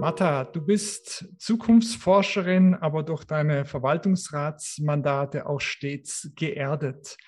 Martha, 0.00 0.44
du 0.44 0.62
bist 0.62 1.28
Zukunftsforscherin, 1.36 2.74
aber 2.74 3.02
durch 3.02 3.24
deine 3.24 3.66
Verwaltungsratsmandate 3.66 5.44
auch 5.46 5.60
stets 5.60 6.32
geerdet. 6.36 7.18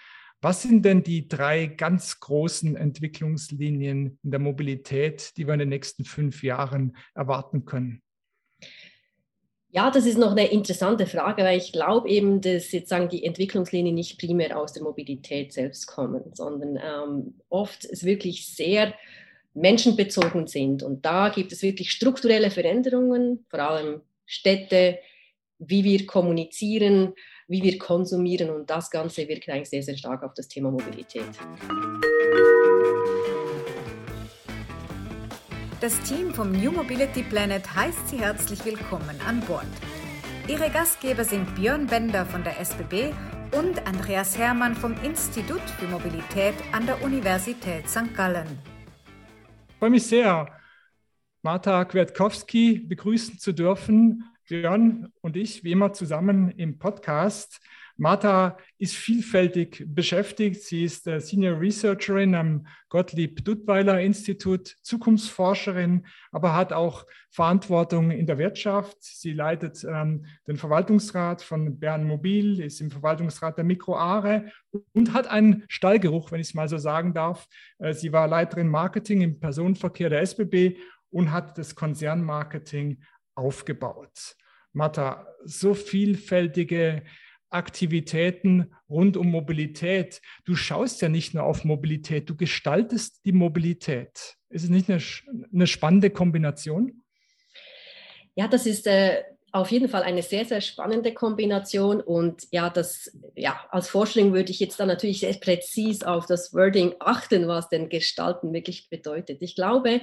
Was 0.40 0.62
sind 0.62 0.82
denn 0.86 1.02
die 1.02 1.28
drei 1.28 1.66
ganz 1.66 2.18
großen 2.18 2.74
Entwicklungslinien 2.76 4.18
in 4.22 4.30
der 4.30 4.40
Mobilität, 4.40 5.36
die 5.36 5.46
wir 5.46 5.52
in 5.52 5.60
den 5.60 5.68
nächsten 5.68 6.06
fünf 6.06 6.42
Jahren 6.42 6.96
erwarten 7.14 7.66
können? 7.66 8.02
Ja, 9.68 9.90
das 9.90 10.06
ist 10.06 10.16
noch 10.16 10.32
eine 10.32 10.46
interessante 10.46 11.06
Frage, 11.06 11.42
weil 11.44 11.58
ich 11.58 11.72
glaube 11.72 12.08
eben, 12.08 12.40
dass 12.40 12.72
jetzt 12.72 12.88
sagen 12.88 13.10
die 13.10 13.24
Entwicklungslinien 13.24 13.94
nicht 13.94 14.18
primär 14.18 14.58
aus 14.58 14.72
der 14.72 14.82
Mobilität 14.82 15.52
selbst 15.52 15.86
kommen, 15.86 16.22
sondern 16.32 16.78
ähm, 16.82 17.34
oft 17.50 17.84
es 17.84 18.02
wirklich 18.04 18.54
sehr 18.56 18.94
menschenbezogen 19.54 20.46
sind. 20.46 20.82
Und 20.82 21.04
da 21.04 21.28
gibt 21.28 21.52
es 21.52 21.62
wirklich 21.62 21.92
strukturelle 21.92 22.50
Veränderungen, 22.50 23.44
vor 23.48 23.60
allem 23.60 24.00
Städte, 24.26 24.98
wie 25.58 25.84
wir 25.84 26.06
kommunizieren, 26.06 27.14
wie 27.46 27.62
wir 27.62 27.78
konsumieren. 27.78 28.50
Und 28.50 28.70
das 28.70 28.90
Ganze 28.90 29.28
wirkt 29.28 29.48
eigentlich 29.48 29.70
sehr, 29.70 29.82
sehr 29.82 29.96
stark 29.96 30.22
auf 30.22 30.34
das 30.34 30.48
Thema 30.48 30.70
Mobilität. 30.70 31.24
Das 35.80 36.00
Team 36.02 36.32
vom 36.32 36.52
New 36.52 36.70
Mobility 36.70 37.22
Planet 37.24 37.74
heißt 37.74 38.08
Sie 38.08 38.20
herzlich 38.20 38.64
willkommen 38.64 39.20
an 39.26 39.40
Bord. 39.40 39.66
Ihre 40.48 40.70
Gastgeber 40.70 41.24
sind 41.24 41.54
Björn 41.56 41.86
Bender 41.86 42.24
von 42.24 42.42
der 42.44 42.58
SBB 42.60 43.12
und 43.56 43.86
Andreas 43.86 44.38
Hermann 44.38 44.74
vom 44.74 44.94
Institut 45.04 45.62
für 45.78 45.86
Mobilität 45.86 46.54
an 46.72 46.86
der 46.86 47.02
Universität 47.02 47.88
St. 47.88 48.14
Gallen 48.16 48.58
freue 49.82 49.90
mich 49.90 50.06
sehr, 50.06 50.46
Marta 51.42 51.84
Kwiatkowski 51.84 52.84
begrüßen 52.86 53.40
zu 53.40 53.52
dürfen. 53.52 54.22
Björn 54.46 55.12
und 55.22 55.36
ich, 55.36 55.64
wie 55.64 55.72
immer, 55.72 55.92
zusammen 55.92 56.52
im 56.52 56.78
Podcast. 56.78 57.60
Martha 57.96 58.56
ist 58.78 58.94
vielfältig 58.94 59.84
beschäftigt. 59.86 60.62
Sie 60.62 60.84
ist 60.84 61.06
äh, 61.06 61.20
Senior 61.20 61.60
Researcherin 61.60 62.34
am 62.34 62.66
Gottlieb 62.88 63.44
Duttweiler 63.44 64.00
Institut, 64.00 64.76
Zukunftsforscherin, 64.82 66.06
aber 66.30 66.54
hat 66.54 66.72
auch 66.72 67.06
Verantwortung 67.30 68.10
in 68.10 68.26
der 68.26 68.38
Wirtschaft. 68.38 68.96
Sie 69.00 69.32
leitet 69.32 69.84
ähm, 69.84 70.26
den 70.46 70.56
Verwaltungsrat 70.56 71.42
von 71.42 71.78
Bern 71.78 72.04
Mobil, 72.04 72.60
ist 72.60 72.80
im 72.80 72.90
Verwaltungsrat 72.90 73.56
der 73.56 73.64
Mikroare 73.64 74.50
und 74.92 75.12
hat 75.12 75.28
einen 75.28 75.64
Stallgeruch, 75.68 76.32
wenn 76.32 76.40
ich 76.40 76.48
es 76.48 76.54
mal 76.54 76.68
so 76.68 76.78
sagen 76.78 77.14
darf. 77.14 77.46
Äh, 77.78 77.94
sie 77.94 78.12
war 78.12 78.28
Leiterin 78.28 78.68
Marketing 78.68 79.20
im 79.20 79.40
Personenverkehr 79.40 80.10
der 80.10 80.22
SBB 80.22 80.76
und 81.10 81.30
hat 81.30 81.56
das 81.58 81.74
Konzernmarketing 81.74 83.02
aufgebaut. 83.34 84.36
Martha, 84.72 85.26
so 85.44 85.74
vielfältige 85.74 87.02
Aktivitäten 87.52 88.74
rund 88.88 89.16
um 89.16 89.30
Mobilität. 89.30 90.20
Du 90.44 90.54
schaust 90.54 91.02
ja 91.02 91.08
nicht 91.08 91.34
nur 91.34 91.44
auf 91.44 91.64
Mobilität, 91.64 92.28
du 92.28 92.36
gestaltest 92.36 93.24
die 93.24 93.32
Mobilität. 93.32 94.36
Ist 94.48 94.64
es 94.64 94.70
nicht 94.70 94.90
eine, 94.90 95.02
eine 95.52 95.66
spannende 95.66 96.10
Kombination? 96.10 97.02
Ja, 98.34 98.48
das 98.48 98.66
ist 98.66 98.86
äh, 98.86 99.22
auf 99.52 99.70
jeden 99.70 99.88
Fall 99.88 100.02
eine 100.02 100.22
sehr, 100.22 100.46
sehr 100.46 100.62
spannende 100.62 101.12
Kombination. 101.12 102.00
Und 102.00 102.44
ja, 102.50 102.70
das, 102.70 103.16
ja, 103.36 103.60
als 103.70 103.88
Forschung 103.88 104.32
würde 104.32 104.50
ich 104.50 104.60
jetzt 104.60 104.80
dann 104.80 104.88
natürlich 104.88 105.20
sehr 105.20 105.34
präzise 105.34 106.08
auf 106.08 106.26
das 106.26 106.54
Wording 106.54 106.94
achten, 106.98 107.46
was 107.48 107.68
denn 107.68 107.90
Gestalten 107.90 108.52
wirklich 108.52 108.88
bedeutet. 108.88 109.42
Ich 109.42 109.54
glaube, 109.54 110.00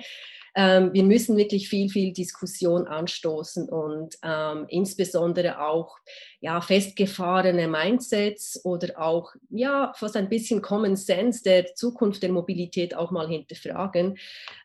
ähm, 0.55 0.91
wir 0.93 1.03
müssen 1.03 1.37
wirklich 1.37 1.69
viel, 1.69 1.89
viel 1.89 2.13
Diskussion 2.13 2.87
anstoßen 2.87 3.69
und 3.69 4.15
ähm, 4.23 4.65
insbesondere 4.69 5.61
auch 5.61 5.97
ja, 6.39 6.61
festgefahrene 6.61 7.67
Mindsets 7.67 8.63
oder 8.63 8.99
auch 8.99 9.33
ja, 9.49 9.93
fast 9.95 10.15
ein 10.15 10.29
bisschen 10.29 10.61
Common 10.61 10.95
Sense 10.95 11.43
der 11.43 11.73
Zukunft 11.75 12.23
der 12.23 12.31
Mobilität 12.31 12.95
auch 12.95 13.11
mal 13.11 13.27
hinterfragen, 13.27 14.17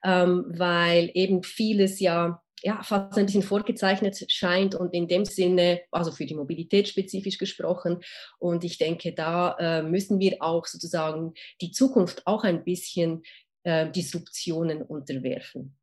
ähm, 0.05 0.45
weil 0.49 1.11
eben 1.15 1.43
vieles 1.43 2.01
ja 2.01 2.41
ja, 2.65 2.83
fast 2.83 3.19
ein 3.19 3.27
bisschen 3.27 3.43
vorgezeichnet 3.43 4.25
scheint 4.29 4.75
und 4.75 4.95
in 4.95 5.07
dem 5.07 5.27
Sinne, 5.27 5.83
also 5.91 6.11
für 6.11 6.25
die 6.25 6.35
Mobilität 6.35 6.89
spezifisch 6.89 7.37
gesprochen. 7.37 8.01
Und 8.39 8.65
ich 8.65 8.79
denke, 8.79 9.13
da 9.13 9.55
äh, 9.59 9.83
müssen 9.83 10.19
wir 10.19 10.39
auch 10.41 10.65
sozusagen 10.65 11.35
die 11.61 11.73
Zukunft 11.73 12.27
auch 12.27 12.43
ein 12.43 12.65
bisschen 12.65 13.23
äh, 13.65 13.91
Disruptionen 13.91 14.81
unterwerfen. 14.81 15.77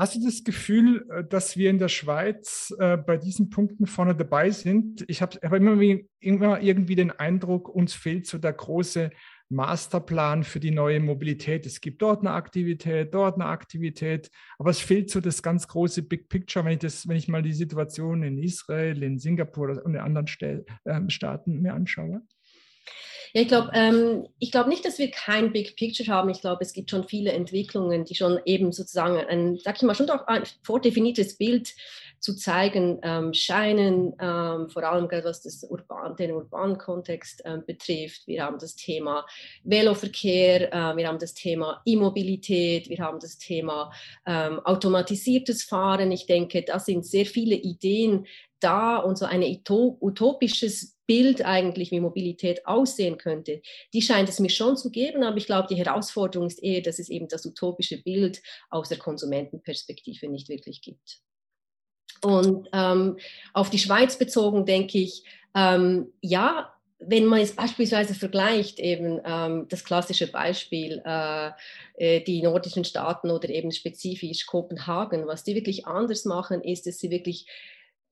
Hast 0.00 0.14
du 0.14 0.24
das 0.24 0.44
Gefühl, 0.44 1.06
äh, 1.10 1.24
dass 1.24 1.58
wir 1.58 1.68
in 1.68 1.76
der 1.76 1.88
Schweiz 1.88 2.74
äh, 2.78 2.96
bei 2.96 3.18
diesen 3.18 3.50
Punkten 3.50 3.84
vorne 3.84 4.16
dabei 4.16 4.50
sind? 4.50 5.04
Ich 5.08 5.20
habe 5.20 5.38
hab 5.42 5.52
immer, 5.52 5.78
immer 6.20 6.58
irgendwie 6.62 6.94
den 6.94 7.10
Eindruck, 7.10 7.68
uns 7.68 7.92
fehlt 7.92 8.26
so 8.26 8.38
der 8.38 8.54
große 8.54 9.10
Masterplan 9.50 10.42
für 10.42 10.58
die 10.58 10.70
neue 10.70 11.00
Mobilität. 11.00 11.66
Es 11.66 11.82
gibt 11.82 12.00
dort 12.00 12.20
eine 12.20 12.30
Aktivität, 12.30 13.12
dort 13.12 13.34
eine 13.34 13.44
Aktivität, 13.44 14.30
aber 14.58 14.70
es 14.70 14.80
fehlt 14.80 15.10
so 15.10 15.20
das 15.20 15.42
ganz 15.42 15.68
große 15.68 16.04
Big 16.04 16.30
Picture, 16.30 16.64
wenn 16.64 16.72
ich, 16.72 16.78
das, 16.78 17.06
wenn 17.06 17.18
ich 17.18 17.28
mal 17.28 17.42
die 17.42 17.52
Situation 17.52 18.22
in 18.22 18.38
Israel, 18.38 19.02
in 19.02 19.18
Singapur 19.18 19.84
und 19.84 19.96
in 19.96 20.00
anderen 20.00 20.28
Stel 20.28 20.64
äh, 20.84 20.98
Staaten 21.08 21.60
mir 21.60 21.74
anschaue. 21.74 22.22
Ja, 23.32 23.42
ich 23.42 23.48
glaube 23.48 23.70
ähm, 23.74 24.26
glaub 24.40 24.66
nicht, 24.66 24.84
dass 24.84 24.98
wir 24.98 25.10
kein 25.10 25.52
Big 25.52 25.76
Picture 25.76 26.12
haben. 26.12 26.30
Ich 26.30 26.40
glaube, 26.40 26.62
es 26.62 26.72
gibt 26.72 26.90
schon 26.90 27.06
viele 27.06 27.32
Entwicklungen, 27.32 28.04
die 28.04 28.14
schon 28.16 28.40
eben 28.44 28.72
sozusagen 28.72 29.18
ein, 29.18 29.58
sag 29.58 29.76
ich 29.76 29.82
mal, 29.82 29.94
schon 29.94 30.08
doch 30.08 30.26
ein 30.26 30.42
vordefiniertes 30.64 31.36
Bild 31.36 31.74
zu 32.20 32.36
zeigen 32.36 33.00
ähm, 33.02 33.32
scheinen, 33.32 34.14
ähm, 34.20 34.68
vor 34.68 34.84
allem 34.84 35.08
gerade 35.08 35.24
was 35.24 35.42
das 35.42 35.64
Urban, 35.64 36.16
den 36.16 36.32
urbanen 36.32 36.78
Kontext 36.78 37.42
ähm, 37.44 37.64
betrifft. 37.66 38.26
Wir 38.26 38.44
haben 38.44 38.58
das 38.58 38.76
Thema 38.76 39.26
Veloverkehr, 39.64 40.72
äh, 40.72 40.96
wir 40.96 41.08
haben 41.08 41.18
das 41.18 41.34
Thema 41.34 41.80
E-Mobilität, 41.86 42.88
wir 42.88 42.98
haben 42.98 43.18
das 43.18 43.38
Thema 43.38 43.90
ähm, 44.26 44.60
automatisiertes 44.60 45.64
Fahren. 45.64 46.12
Ich 46.12 46.26
denke, 46.26 46.62
da 46.62 46.78
sind 46.78 47.06
sehr 47.06 47.26
viele 47.26 47.54
Ideen 47.54 48.26
da 48.60 48.98
und 48.98 49.16
so 49.16 49.24
ein 49.24 49.42
utopisches 49.42 50.98
Bild 51.06 51.44
eigentlich, 51.44 51.90
wie 51.90 51.98
Mobilität 51.98 52.66
aussehen 52.66 53.18
könnte, 53.18 53.62
die 53.92 54.02
scheint 54.02 54.28
es 54.28 54.38
mir 54.38 54.50
schon 54.50 54.76
zu 54.76 54.90
geben, 54.90 55.24
aber 55.24 55.38
ich 55.38 55.46
glaube, 55.46 55.66
die 55.68 55.74
Herausforderung 55.74 56.46
ist 56.46 56.62
eher, 56.62 56.82
dass 56.82 56.98
es 56.98 57.08
eben 57.08 57.26
das 57.26 57.44
utopische 57.44 58.00
Bild 58.00 58.40
aus 58.68 58.90
der 58.90 58.98
Konsumentenperspektive 58.98 60.28
nicht 60.28 60.48
wirklich 60.48 60.82
gibt. 60.82 61.22
Und 62.22 62.68
ähm, 62.72 63.18
auf 63.52 63.70
die 63.70 63.78
Schweiz 63.78 64.18
bezogen 64.18 64.66
denke 64.66 64.98
ich, 64.98 65.24
ähm, 65.54 66.12
ja, 66.20 66.72
wenn 66.98 67.24
man 67.24 67.40
es 67.40 67.56
beispielsweise 67.56 68.14
vergleicht, 68.14 68.78
eben 68.78 69.20
ähm, 69.24 69.66
das 69.68 69.84
klassische 69.84 70.26
Beispiel, 70.26 71.02
äh, 71.04 71.50
äh, 71.94 72.20
die 72.20 72.42
nordischen 72.42 72.84
Staaten 72.84 73.30
oder 73.30 73.48
eben 73.48 73.72
spezifisch 73.72 74.46
Kopenhagen, 74.46 75.26
was 75.26 75.42
die 75.42 75.54
wirklich 75.54 75.86
anders 75.86 76.26
machen, 76.26 76.62
ist, 76.62 76.86
dass 76.86 76.98
sie 76.98 77.10
wirklich 77.10 77.46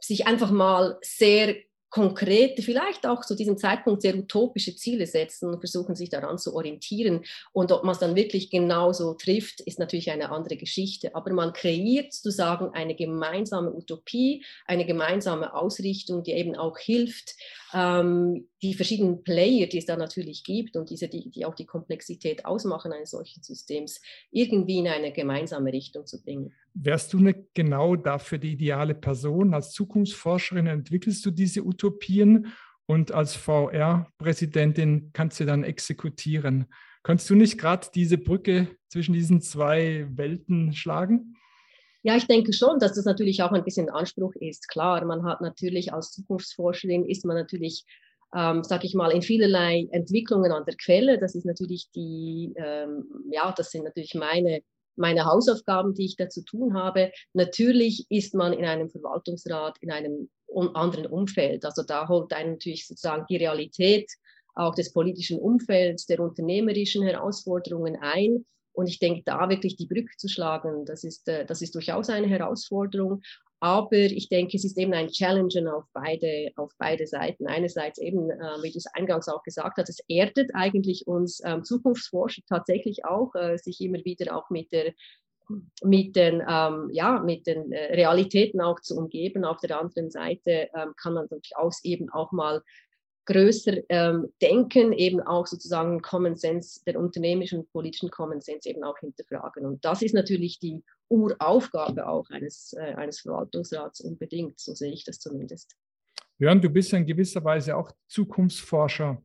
sich 0.01 0.27
einfach 0.27 0.51
mal 0.51 0.97
sehr 1.03 1.57
konkrete, 1.91 2.63
vielleicht 2.63 3.07
auch 3.07 3.25
zu 3.25 3.35
diesem 3.35 3.57
Zeitpunkt 3.57 4.03
sehr 4.03 4.17
utopische 4.17 4.77
Ziele 4.77 5.07
setzen 5.07 5.49
und 5.49 5.61
versuchen 5.61 5.95
sich 5.95 6.11
daran 6.11 6.37
zu 6.37 6.55
orientieren. 6.55 7.25
Und 7.53 7.73
ob 7.73 7.83
man 7.85 7.93
es 7.93 7.99
dann 7.99 8.15
wirklich 8.15 8.51
genauso 8.51 9.15
trifft, 9.15 9.61
ist 9.61 9.79
natürlich 9.79 10.11
eine 10.11 10.31
andere 10.31 10.57
Geschichte. 10.57 11.15
Aber 11.15 11.33
man 11.33 11.53
kreiert 11.53 12.13
sozusagen 12.13 12.71
eine 12.75 12.95
gemeinsame 12.95 13.73
Utopie, 13.73 14.45
eine 14.67 14.85
gemeinsame 14.85 15.55
Ausrichtung, 15.55 16.23
die 16.23 16.33
eben 16.33 16.57
auch 16.57 16.79
hilft, 16.79 17.37
ähm, 17.73 18.49
die 18.63 18.75
verschiedenen 18.75 19.23
Player, 19.23 19.67
die 19.67 19.79
es 19.79 19.87
da 19.87 19.97
natürlich 19.97 20.45
gibt 20.45 20.77
und 20.77 20.91
diese, 20.91 21.09
die, 21.09 21.31
die 21.31 21.45
auch 21.45 21.55
die 21.55 21.67
Komplexität 21.67 22.45
ausmachen 22.45 22.93
eines 22.93 23.11
solchen 23.11 23.43
Systems, 23.43 24.01
irgendwie 24.31 24.79
in 24.79 24.89
eine 24.89 25.13
gemeinsame 25.13 25.73
Richtung 25.73 26.07
zu 26.07 26.21
bringen. 26.23 26.53
Wärst 26.75 27.13
du 27.13 27.19
nicht 27.19 27.55
genau 27.55 27.97
dafür 27.97 28.39
die 28.39 28.53
ideale 28.53 28.95
Person? 28.95 29.55
Als 29.55 29.73
Zukunftsforscherin 29.73 30.67
entwickelst 30.67 31.25
du 31.27 31.31
diese 31.31 31.65
Utopien 31.65 32.53
und 32.87 33.13
als 33.13 33.35
VR-Präsidentin 33.35 35.11
kannst 35.13 35.41
du 35.41 35.45
dann 35.45 35.65
exekutieren. 35.65 36.67
Könntest 37.03 37.31
du 37.31 37.35
nicht 37.35 37.59
gerade 37.59 37.87
diese 37.95 38.19
Brücke 38.19 38.69
zwischen 38.89 39.13
diesen 39.13 39.41
zwei 39.41 40.07
Welten 40.11 40.73
schlagen? 40.73 41.37
Ja, 42.03 42.17
ich 42.17 42.27
denke 42.27 42.53
schon, 42.53 42.79
dass 42.79 42.95
das 42.95 43.05
natürlich 43.05 43.43
auch 43.43 43.53
ein 43.53 43.65
bisschen 43.65 43.91
Anspruch 43.91 44.35
ist. 44.37 44.69
Klar, 44.69 45.05
man 45.05 45.25
hat 45.25 45.41
natürlich 45.41 45.93
als 45.93 46.13
Zukunftsforscherin 46.13 47.05
ist 47.05 47.25
man 47.25 47.37
natürlich, 47.37 47.85
ähm, 48.35 48.63
sag 48.63 48.85
ich 48.85 48.95
mal, 48.95 49.11
in 49.11 49.23
vielerlei 49.23 49.89
Entwicklungen 49.91 50.53
an 50.53 50.65
der 50.65 50.77
Quelle. 50.77 51.19
Das 51.19 51.35
ist 51.35 51.45
natürlich 51.45 51.91
die, 51.95 52.55
ähm, 52.57 53.05
ja, 53.31 53.53
das 53.57 53.71
sind 53.71 53.85
natürlich 53.85 54.15
meine 54.15 54.63
meine 54.99 55.25
Hausaufgaben, 55.25 55.95
die 55.95 56.05
ich 56.05 56.17
da 56.17 56.29
zu 56.29 56.45
tun 56.45 56.75
habe. 56.75 57.13
Natürlich 57.33 58.07
ist 58.11 58.35
man 58.35 58.53
in 58.53 58.65
einem 58.65 58.91
Verwaltungsrat 58.91 59.79
in 59.81 59.91
einem 59.91 60.29
anderen 60.75 61.07
Umfeld. 61.07 61.65
Also 61.65 61.83
da 61.83 62.09
holt 62.09 62.33
einen 62.33 62.53
natürlich 62.53 62.87
sozusagen 62.87 63.27
die 63.29 63.37
Realität 63.37 64.11
auch 64.55 64.75
des 64.75 64.93
politischen 64.93 65.39
Umfelds, 65.39 66.07
der 66.07 66.21
unternehmerischen 66.21 67.05
Herausforderungen 67.05 67.97
ein. 68.01 68.45
Und 68.73 68.89
ich 68.89 68.99
denke, 68.99 69.23
da 69.25 69.49
wirklich 69.49 69.77
die 69.77 69.87
Brücke 69.87 70.17
zu 70.17 70.29
schlagen, 70.29 70.85
das 70.85 71.05
ist, 71.05 71.29
äh, 71.29 71.45
das 71.47 71.63
ist 71.63 71.75
durchaus 71.75 72.11
eine 72.11 72.27
Herausforderung. 72.27 73.23
Aber 73.61 73.93
ich 73.93 74.29
denke, 74.29 74.57
es 74.57 74.65
ist 74.65 74.79
eben 74.79 74.95
ein 74.95 75.09
Challengen 75.09 75.67
auf 75.67 75.85
beide, 75.93 76.53
auf 76.57 76.71
beide 76.79 77.07
Seiten. 77.07 77.49
Einerseits 77.49 77.99
eben, 77.99 78.31
äh, 78.31 78.63
wie 78.63 78.71
du 78.71 78.79
es 78.79 78.87
eingangs 78.87 79.29
auch 79.29 79.43
gesagt 79.43 79.79
hast, 79.79 79.89
es 79.89 80.01
erdet 80.09 80.51
eigentlich 80.55 81.07
uns 81.07 81.43
ähm, 81.45 81.65
Zukunftsforscher 81.65 82.43
tatsächlich 82.49 83.05
auch, 83.05 83.35
äh, 83.35 83.59
sich 83.59 83.81
immer 83.81 84.05
wieder 84.05 84.37
auch 84.37 84.51
mit 84.51 84.71
der 84.73 84.95
mit 85.83 86.15
den, 86.15 86.43
ähm, 86.47 86.91
ja, 86.93 87.21
mit 87.21 87.47
den 87.47 87.73
äh, 87.73 87.95
Realitäten 87.95 88.61
auch 88.61 88.81
zu 88.81 88.97
umgeben. 88.99 89.47
Auf 89.47 89.61
der 89.61 89.81
anderen 89.81 90.11
Seite 90.11 90.69
ähm, 90.75 90.93
kann 91.01 91.15
man 91.15 91.27
durchaus 91.29 91.83
eben 91.85 92.11
auch 92.11 92.33
mal 92.33 92.63
größer 93.29 93.83
ähm, 93.91 94.33
denken, 94.41 94.95
eben 94.95 95.21
auch 95.21 95.47
sozusagen 95.47 96.01
Common 96.01 96.35
Sense, 96.35 96.81
der 96.87 96.99
unternehmerischen 96.99 97.61
und 97.61 97.71
politischen 97.73 98.11
Common 98.11 98.41
Sense 98.41 98.69
eben 98.69 98.83
auch 98.83 98.99
hinterfragen. 98.99 99.67
Und 99.67 99.85
das 99.85 100.01
ist 100.01 100.15
natürlich 100.15 100.59
die 100.59 100.83
Uraufgabe 101.09 102.09
auch 102.09 102.29
eines, 102.31 102.75
äh, 102.79 102.95
eines 102.95 103.21
Verwaltungsrats 103.21 104.01
unbedingt, 104.01 104.59
so 104.59 104.75
sehe 104.75 104.93
ich 104.93 105.05
das 105.05 105.21
zumindest. 105.21 105.77
Jörn, 106.39 106.63
du 106.63 106.71
bist 106.71 106.91
ja 106.93 106.99
in 106.99 107.07
gewisser 107.07 107.45
Weise 107.45 107.77
auch 107.77 107.93
Zukunftsforscher 108.07 109.23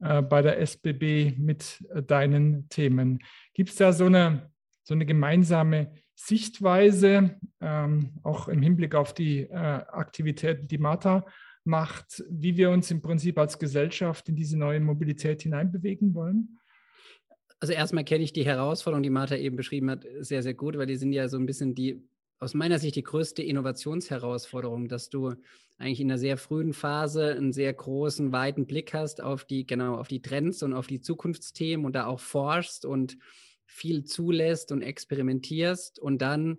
äh, 0.00 0.20
bei 0.20 0.42
der 0.42 0.60
SBB 0.60 1.38
mit 1.38 1.82
äh, 1.94 2.02
deinen 2.02 2.68
Themen. 2.68 3.20
Gibt 3.54 3.70
es 3.70 3.76
da 3.76 3.94
so 3.94 4.04
eine, 4.04 4.50
so 4.82 4.92
eine 4.92 5.06
gemeinsame 5.06 5.94
Sichtweise, 6.14 7.38
ähm, 7.62 8.18
auch 8.22 8.48
im 8.48 8.60
Hinblick 8.60 8.94
auf 8.94 9.14
die 9.14 9.44
äh, 9.44 9.54
Aktivitäten, 9.54 10.68
die 10.68 10.78
Martha 10.78 11.24
macht, 11.66 12.24
wie 12.30 12.56
wir 12.56 12.70
uns 12.70 12.90
im 12.90 13.02
Prinzip 13.02 13.38
als 13.38 13.58
Gesellschaft 13.58 14.28
in 14.28 14.36
diese 14.36 14.58
neue 14.58 14.80
Mobilität 14.80 15.42
hineinbewegen 15.42 16.14
wollen? 16.14 16.58
Also 17.58 17.72
erstmal 17.72 18.04
kenne 18.04 18.24
ich 18.24 18.32
die 18.32 18.44
Herausforderung, 18.44 19.02
die 19.02 19.10
Martha 19.10 19.36
eben 19.36 19.56
beschrieben 19.56 19.90
hat, 19.90 20.04
sehr, 20.20 20.42
sehr 20.42 20.54
gut, 20.54 20.76
weil 20.76 20.86
die 20.86 20.96
sind 20.96 21.12
ja 21.12 21.28
so 21.28 21.38
ein 21.38 21.46
bisschen 21.46 21.74
die, 21.74 22.06
aus 22.38 22.54
meiner 22.54 22.78
Sicht, 22.78 22.96
die 22.96 23.02
größte 23.02 23.42
Innovationsherausforderung, 23.42 24.88
dass 24.88 25.08
du 25.08 25.34
eigentlich 25.78 26.00
in 26.00 26.10
einer 26.10 26.18
sehr 26.18 26.36
frühen 26.36 26.74
Phase 26.74 27.34
einen 27.34 27.52
sehr 27.52 27.72
großen, 27.72 28.32
weiten 28.32 28.66
Blick 28.66 28.92
hast 28.92 29.22
auf 29.22 29.44
die, 29.44 29.66
genau, 29.66 29.96
auf 29.96 30.08
die 30.08 30.20
Trends 30.20 30.62
und 30.62 30.74
auf 30.74 30.86
die 30.86 31.00
Zukunftsthemen 31.00 31.86
und 31.86 31.94
da 31.94 32.06
auch 32.06 32.20
forschst 32.20 32.84
und 32.84 33.16
viel 33.64 34.04
zulässt 34.04 34.70
und 34.70 34.82
experimentierst 34.82 35.98
und 35.98 36.22
dann, 36.22 36.58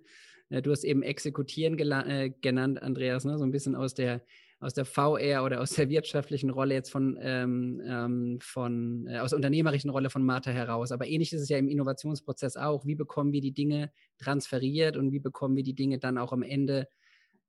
äh, 0.50 0.62
du 0.62 0.72
hast 0.72 0.84
eben 0.84 1.04
exekutieren 1.04 1.78
äh, 1.80 2.32
genannt, 2.42 2.82
Andreas, 2.82 3.24
ne, 3.24 3.38
so 3.38 3.44
ein 3.44 3.52
bisschen 3.52 3.76
aus 3.76 3.94
der 3.94 4.24
aus 4.60 4.74
der 4.74 4.86
VR 4.86 5.44
oder 5.44 5.62
aus 5.62 5.72
der 5.72 5.90
wirtschaftlichen 5.90 6.50
Rolle 6.50 6.74
jetzt 6.74 6.90
von, 6.90 7.18
ähm, 7.22 7.82
ähm, 7.86 8.40
von 8.42 9.08
äh, 9.08 9.20
aus 9.20 9.30
der 9.30 9.38
unternehmerischen 9.38 9.92
Rolle 9.92 10.10
von 10.10 10.24
Martha 10.24 10.50
heraus. 10.50 10.92
Aber 10.92 11.08
ähnlich 11.08 11.32
ist 11.32 11.42
es 11.42 11.50
ja 11.50 11.58
im 11.58 11.70
Innovationsprozess 11.70 12.58
auch. 12.58 12.86
Wie 12.86 12.96
bekommen 12.96 13.34
wir 13.34 13.42
die 13.42 13.54
Dinge 13.54 13.92
transferiert 14.18 14.98
und 14.98 15.12
wie 15.12 15.20
bekommen 15.20 15.56
wir 15.56 15.64
die 15.64 15.76
Dinge 15.76 16.00
dann 16.00 16.18
auch 16.18 16.34
am 16.34 16.42
Ende, 16.42 16.88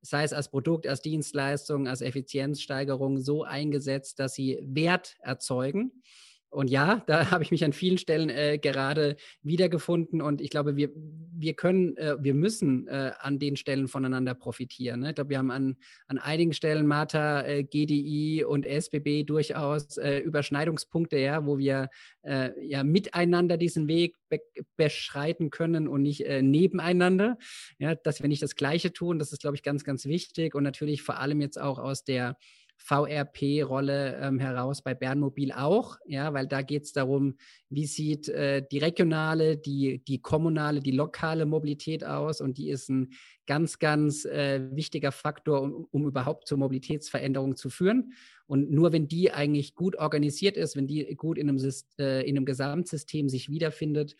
sei 0.02 0.22
es 0.22 0.34
als 0.34 0.50
Produkt, 0.50 0.86
als 0.86 1.00
Dienstleistung, 1.00 1.88
als 1.88 2.02
Effizienzsteigerung, 2.02 3.18
so 3.18 3.42
eingesetzt, 3.42 4.18
dass 4.18 4.34
sie 4.34 4.58
Wert 4.62 5.16
erzeugen? 5.20 6.02
Und 6.50 6.70
ja, 6.70 7.02
da 7.06 7.20
habe 7.30 7.44
ich 7.44 7.50
mich 7.50 7.64
an 7.64 7.72
vielen 7.72 7.98
Stellen 7.98 8.30
äh, 8.30 8.58
gerade 8.58 9.16
wiedergefunden 9.42 10.22
und 10.22 10.40
ich 10.40 10.50
glaube, 10.50 10.76
wir, 10.76 10.90
wir 10.94 11.54
können, 11.54 11.96
äh, 11.96 12.16
wir 12.18 12.34
müssen 12.34 12.86
äh, 12.88 13.12
an 13.20 13.38
den 13.38 13.56
Stellen 13.56 13.88
voneinander 13.88 14.34
profitieren. 14.34 15.00
Ne? 15.00 15.10
Ich 15.10 15.14
glaube, 15.14 15.30
wir 15.30 15.38
haben 15.38 15.50
an, 15.50 15.76
an 16.06 16.18
einigen 16.18 16.52
Stellen 16.52 16.86
Martha, 16.86 17.42
äh, 17.42 17.64
GDI 17.64 18.44
und 18.44 18.66
SBB 18.66 19.24
durchaus 19.24 19.98
äh, 19.98 20.18
Überschneidungspunkte, 20.18 21.18
ja, 21.18 21.44
wo 21.44 21.58
wir 21.58 21.90
äh, 22.22 22.50
ja 22.66 22.82
miteinander 22.82 23.56
diesen 23.56 23.88
Weg 23.88 24.16
be 24.28 24.40
beschreiten 24.76 25.50
können 25.50 25.88
und 25.88 26.02
nicht 26.02 26.24
nebeneinander. 26.42 27.38
Ja, 27.78 27.94
dass 27.94 28.20
wir 28.20 28.28
nicht 28.28 28.42
das 28.42 28.54
Gleiche 28.54 28.92
tun, 28.92 29.18
das 29.18 29.32
ist, 29.32 29.40
glaube 29.40 29.56
ich, 29.56 29.62
ganz, 29.62 29.84
ganz 29.84 30.04
wichtig 30.04 30.54
und 30.54 30.64
natürlich 30.64 31.02
vor 31.02 31.18
allem 31.18 31.40
jetzt 31.40 31.60
auch 31.60 31.78
aus 31.78 32.04
der 32.04 32.36
VRP-Rolle 32.78 34.18
ähm, 34.22 34.38
heraus 34.38 34.82
bei 34.82 34.94
Bernmobil 34.94 35.52
auch, 35.52 35.98
ja, 36.06 36.32
weil 36.32 36.46
da 36.46 36.62
geht 36.62 36.84
es 36.84 36.92
darum, 36.92 37.36
wie 37.68 37.86
sieht 37.86 38.28
äh, 38.28 38.64
die 38.70 38.78
regionale, 38.78 39.56
die, 39.56 40.02
die 40.06 40.22
kommunale, 40.22 40.80
die 40.80 40.92
lokale 40.92 41.44
Mobilität 41.44 42.04
aus 42.04 42.40
und 42.40 42.56
die 42.56 42.70
ist 42.70 42.88
ein 42.88 43.10
ganz, 43.46 43.78
ganz 43.78 44.24
äh, 44.24 44.60
wichtiger 44.72 45.12
Faktor, 45.12 45.62
um, 45.62 45.86
um 45.90 46.06
überhaupt 46.06 46.46
zur 46.46 46.58
Mobilitätsveränderung 46.58 47.56
zu 47.56 47.68
führen. 47.68 48.12
Und 48.46 48.70
nur 48.70 48.92
wenn 48.92 49.08
die 49.08 49.32
eigentlich 49.32 49.74
gut 49.74 49.96
organisiert 49.96 50.56
ist, 50.56 50.74
wenn 50.76 50.86
die 50.86 51.14
gut 51.16 51.36
in 51.36 51.48
einem, 51.48 51.58
äh, 51.98 52.22
in 52.22 52.36
einem 52.36 52.46
Gesamtsystem 52.46 53.28
sich 53.28 53.50
wiederfindet, 53.50 54.16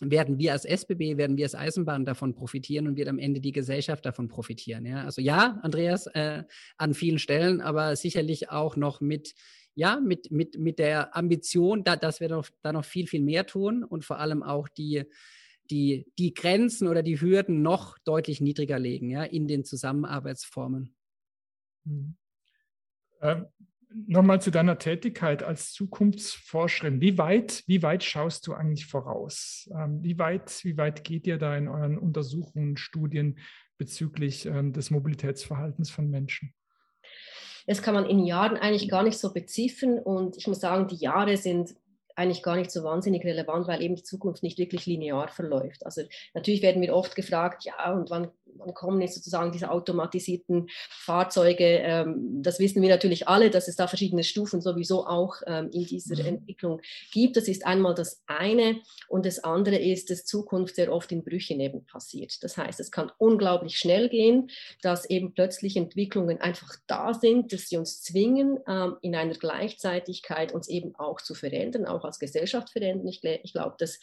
werden 0.00 0.38
wir 0.38 0.52
als 0.52 0.64
SBB, 0.64 1.16
werden 1.16 1.36
wir 1.36 1.44
als 1.44 1.54
Eisenbahn 1.54 2.04
davon 2.04 2.34
profitieren 2.34 2.86
und 2.86 2.96
wird 2.96 3.08
am 3.08 3.18
Ende 3.18 3.40
die 3.40 3.52
Gesellschaft 3.52 4.06
davon 4.06 4.28
profitieren. 4.28 4.86
Ja? 4.86 5.04
Also 5.04 5.20
ja, 5.20 5.58
Andreas, 5.62 6.06
äh, 6.08 6.44
an 6.76 6.94
vielen 6.94 7.18
Stellen, 7.18 7.60
aber 7.60 7.96
sicherlich 7.96 8.50
auch 8.50 8.76
noch 8.76 9.00
mit, 9.00 9.34
ja, 9.74 10.00
mit, 10.00 10.30
mit, 10.30 10.58
mit 10.58 10.78
der 10.78 11.16
Ambition, 11.16 11.84
da, 11.84 11.96
dass 11.96 12.20
wir 12.20 12.28
noch, 12.28 12.48
da 12.62 12.72
noch 12.72 12.84
viel, 12.84 13.06
viel 13.06 13.22
mehr 13.22 13.46
tun 13.46 13.82
und 13.82 14.04
vor 14.04 14.18
allem 14.18 14.42
auch 14.42 14.68
die, 14.68 15.04
die, 15.70 16.06
die 16.18 16.32
Grenzen 16.32 16.88
oder 16.88 17.02
die 17.02 17.20
Hürden 17.20 17.62
noch 17.62 17.98
deutlich 17.98 18.40
niedriger 18.40 18.78
legen, 18.78 19.10
ja, 19.10 19.24
in 19.24 19.48
den 19.48 19.64
Zusammenarbeitsformen. 19.64 20.94
Mhm. 21.84 22.16
Ähm, 23.20 23.46
nochmal 23.90 24.40
zu 24.40 24.50
deiner 24.50 24.78
Tätigkeit 24.78 25.42
als 25.42 25.72
Zukunftsforscherin. 25.72 27.00
Wie 27.00 27.18
weit, 27.18 27.64
wie 27.66 27.82
weit 27.82 28.04
schaust 28.04 28.46
du 28.46 28.54
eigentlich 28.54 28.86
voraus? 28.86 29.68
Ähm, 29.74 30.02
wie, 30.02 30.18
weit, 30.18 30.64
wie 30.64 30.76
weit 30.76 31.04
geht 31.04 31.26
ihr 31.26 31.38
da 31.38 31.56
in 31.56 31.68
euren 31.68 31.98
Untersuchungen, 31.98 32.76
Studien 32.76 33.38
bezüglich 33.78 34.46
ähm, 34.46 34.72
des 34.72 34.90
Mobilitätsverhaltens 34.90 35.90
von 35.90 36.10
Menschen? 36.10 36.54
Das 37.66 37.82
kann 37.82 37.94
man 37.94 38.06
in 38.06 38.24
Jahren 38.24 38.56
eigentlich 38.56 38.88
gar 38.88 39.02
nicht 39.02 39.18
so 39.18 39.32
beziffern 39.32 39.98
und 39.98 40.36
ich 40.36 40.46
muss 40.46 40.60
sagen, 40.60 40.88
die 40.88 40.96
Jahre 40.96 41.36
sind 41.36 41.74
eigentlich 42.18 42.42
gar 42.42 42.56
nicht 42.56 42.70
so 42.70 42.82
wahnsinnig 42.82 43.24
relevant, 43.24 43.68
weil 43.68 43.80
eben 43.80 43.94
die 43.94 44.02
Zukunft 44.02 44.42
nicht 44.42 44.58
wirklich 44.58 44.86
linear 44.86 45.28
verläuft. 45.28 45.86
Also 45.86 46.02
natürlich 46.34 46.62
werden 46.62 46.82
wir 46.82 46.94
oft 46.94 47.14
gefragt, 47.14 47.64
ja, 47.64 47.92
und 47.92 48.10
wann 48.10 48.32
wann 48.58 48.74
kommen 48.74 49.00
jetzt 49.00 49.14
sozusagen 49.14 49.52
diese 49.52 49.70
automatisierten 49.70 50.68
Fahrzeuge? 50.90 51.64
Ähm, 51.64 52.42
das 52.42 52.58
wissen 52.58 52.82
wir 52.82 52.88
natürlich 52.88 53.28
alle, 53.28 53.50
dass 53.50 53.68
es 53.68 53.76
da 53.76 53.86
verschiedene 53.86 54.24
Stufen 54.24 54.60
sowieso 54.60 55.06
auch 55.06 55.36
ähm, 55.46 55.70
in 55.72 55.86
dieser 55.86 56.20
mhm. 56.20 56.28
Entwicklung 56.28 56.80
gibt. 57.12 57.36
Das 57.36 57.48
ist 57.48 57.66
einmal 57.66 57.94
das 57.94 58.22
eine 58.26 58.80
und 59.08 59.26
das 59.26 59.38
andere 59.44 59.76
ist, 59.76 60.10
dass 60.10 60.24
Zukunft 60.24 60.76
sehr 60.76 60.92
oft 60.92 61.10
in 61.12 61.24
Brüchen 61.24 61.60
eben 61.60 61.84
passiert. 61.84 62.42
Das 62.42 62.56
heißt, 62.56 62.80
es 62.80 62.90
kann 62.90 63.12
unglaublich 63.18 63.78
schnell 63.78 64.08
gehen, 64.08 64.50
dass 64.82 65.08
eben 65.08 65.32
plötzlich 65.32 65.76
Entwicklungen 65.76 66.40
einfach 66.40 66.76
da 66.86 67.14
sind, 67.14 67.52
dass 67.52 67.68
sie 67.68 67.76
uns 67.76 68.02
zwingen, 68.02 68.58
ähm, 68.66 68.96
in 69.02 69.14
einer 69.14 69.34
Gleichzeitigkeit 69.34 70.52
uns 70.52 70.68
eben 70.68 70.94
auch 70.96 71.20
zu 71.20 71.34
verändern, 71.34 71.86
auch 71.86 72.04
als 72.04 72.18
Gesellschaft 72.18 72.70
verändern. 72.70 73.08
Ich, 73.08 73.22
ich 73.24 73.52
glaube, 73.52 73.76
dass 73.78 73.98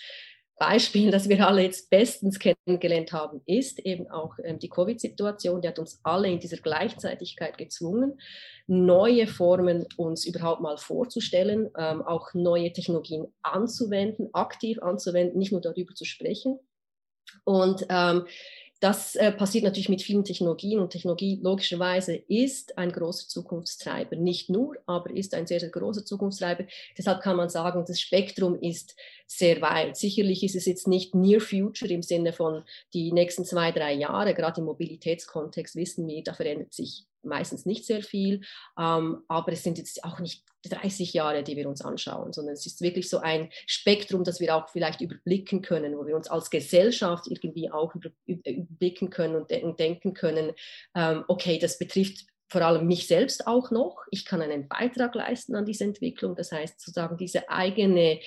Beispiel, 0.58 1.12
das 1.12 1.28
wir 1.28 1.46
alle 1.46 1.64
jetzt 1.64 1.90
bestens 1.90 2.40
kennengelernt 2.40 3.12
haben, 3.12 3.42
ist 3.46 3.80
eben 3.80 4.10
auch 4.10 4.36
ähm, 4.44 4.58
die 4.60 4.70
Covid-Situation. 4.70 5.62
Die 5.62 5.68
hat 5.68 5.80
uns 5.80 6.00
alle 6.04 6.30
in 6.30 6.40
dieser 6.40 6.58
Gleichzeitigkeit 6.58 7.58
gezwungen, 7.58 8.20
neue 8.68 9.28
Formen 9.28 9.86
uns 9.98 10.26
überhaupt 10.26 10.62
mal 10.62 10.78
vorzustellen, 10.78 11.70
ähm, 11.78 12.02
auch 12.02 12.34
neue 12.34 12.72
Technologien 12.72 13.28
anzuwenden, 13.42 14.30
aktiv 14.34 14.82
anzuwenden, 14.82 15.38
nicht 15.38 15.52
nur 15.52 15.62
darüber 15.62 15.94
zu 15.94 16.06
sprechen. 16.06 16.58
Und 17.44 17.86
ähm, 17.90 18.26
das 18.82 19.16
äh, 19.16 19.32
passiert 19.32 19.64
natürlich 19.64 19.90
mit 19.90 20.02
vielen 20.02 20.26
Technologien 20.26 20.80
und 20.80 20.90
Technologie 20.90 21.40
logischerweise 21.42 22.16
ist 22.16 22.78
ein 22.78 22.92
großer 22.92 23.28
Zukunftstreiber. 23.28 24.16
Nicht 24.18 24.50
nur, 24.50 24.76
aber 24.86 25.12
ist 25.12 25.34
ein 25.34 25.48
sehr, 25.48 25.60
sehr 25.60 25.70
großer 25.70 26.06
Zukunftstreiber. 26.06 26.66
Deshalb 26.98 27.22
kann 27.22 27.38
man 27.38 27.50
sagen, 27.50 27.86
das 27.88 28.02
Spektrum 28.02 28.60
ist 28.60 28.96
sehr 29.28 29.62
weit. 29.62 29.96
Sicherlich 29.96 30.44
ist 30.44 30.56
es 30.56 30.66
jetzt 30.66 30.88
nicht 30.88 31.16
Near 31.16 31.40
Future 31.40 31.92
im 31.92 32.04
Sinne 32.04 32.34
von 32.34 32.64
die 32.94 33.12
nächsten 33.12 33.46
zwei, 33.46 33.72
drei 33.72 33.94
Jahre. 33.94 34.34
Gerade 34.34 34.60
im 34.60 34.66
Mobilitätskontext 34.66 35.76
wissen 35.76 36.06
wir, 36.08 36.24
da 36.24 36.34
verändert 36.34 36.74
sich 36.74 37.08
meistens 37.26 37.66
nicht 37.66 37.86
sehr 37.86 38.02
viel, 38.02 38.42
ähm, 38.80 39.24
aber 39.28 39.52
es 39.52 39.64
sind 39.64 39.78
jetzt 39.78 40.04
auch 40.04 40.20
nicht 40.20 40.44
30 40.70 41.14
Jahre, 41.14 41.44
die 41.44 41.56
wir 41.56 41.70
uns 41.70 41.82
anschauen, 41.82 42.34
sondern 42.34 42.54
es 42.54 42.66
ist 42.66 42.82
wirklich 42.82 43.10
so 43.10 43.20
ein 43.20 43.50
Spektrum, 43.68 44.24
das 44.24 44.40
wir 44.40 44.56
auch 44.56 44.70
vielleicht 44.70 45.02
überblicken 45.02 45.62
können, 45.62 45.98
wo 45.98 46.06
wir 46.06 46.16
uns 46.16 46.28
als 46.28 46.50
Gesellschaft 46.50 47.28
irgendwie 47.28 47.72
auch 47.72 47.94
über, 47.96 48.10
überblicken 48.26 49.10
können 49.10 49.36
und 49.36 49.52
de 49.52 49.74
denken 49.76 50.14
können, 50.14 50.52
ähm, 50.96 51.24
okay, 51.28 51.60
das 51.60 51.78
betrifft 51.78 52.26
vor 52.48 52.62
allem 52.62 52.86
mich 52.86 53.08
selbst 53.08 53.48
auch 53.48 53.72
noch. 53.72 54.04
Ich 54.12 54.24
kann 54.24 54.42
einen 54.42 54.68
Beitrag 54.68 55.16
leisten 55.16 55.56
an 55.56 55.66
diese 55.66 55.84
Entwicklung. 55.84 56.36
Das 56.36 56.52
heißt, 56.52 56.80
sozusagen 56.80 57.18
diese 57.18 57.50
eigene 57.50 58.20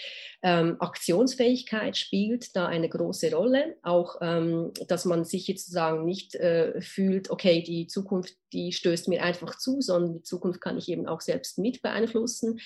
ähm, 0.43 0.77
Aktionsfähigkeit 0.81 1.97
spielt 1.97 2.57
da 2.57 2.67
eine 2.67 2.89
große 2.89 3.33
Rolle. 3.33 3.77
Auch, 3.83 4.17
ähm, 4.21 4.73
dass 4.89 5.05
man 5.05 5.25
sich 5.25 5.47
jetzt 5.47 5.67
sozusagen 5.67 6.05
nicht 6.05 6.35
äh, 6.35 6.81
fühlt, 6.81 7.31
okay, 7.31 7.63
die 7.63 7.87
Zukunft, 7.87 8.35
die 8.53 8.73
stößt 8.73 9.09
mir 9.09 9.23
einfach 9.23 9.57
zu, 9.57 9.81
sondern 9.81 10.15
die 10.15 10.23
Zukunft 10.23 10.61
kann 10.61 10.79
ich 10.79 10.89
eben 10.89 11.07
auch 11.07 11.21
selbst 11.21 11.59
mit 11.59 11.83
beeinflussen. 11.83 12.59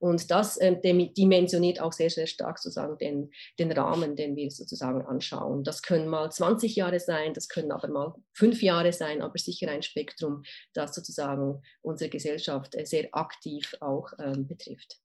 Und 0.00 0.30
das 0.30 0.58
äh, 0.58 0.76
dimensioniert 0.82 1.80
auch 1.80 1.92
sehr, 1.92 2.10
sehr 2.10 2.26
stark 2.26 2.58
sozusagen 2.58 2.98
den, 2.98 3.30
den 3.58 3.72
Rahmen, 3.72 4.14
den 4.14 4.36
wir 4.36 4.50
sozusagen 4.50 5.02
anschauen. 5.06 5.64
Das 5.64 5.82
können 5.82 6.08
mal 6.08 6.30
20 6.30 6.76
Jahre 6.76 7.00
sein, 7.00 7.32
das 7.32 7.48
können 7.48 7.72
aber 7.72 7.88
mal 7.88 8.14
fünf 8.34 8.62
Jahre 8.62 8.92
sein, 8.92 9.22
aber 9.22 9.38
sicher 9.38 9.70
ein 9.70 9.82
Spektrum, 9.82 10.42
das 10.74 10.97
sozusagen 10.98 11.62
unsere 11.82 12.10
Gesellschaft 12.10 12.74
äh, 12.74 12.84
sehr 12.84 13.08
aktiv 13.12 13.74
auch 13.80 14.12
ähm, 14.18 14.46
betrifft. 14.46 15.00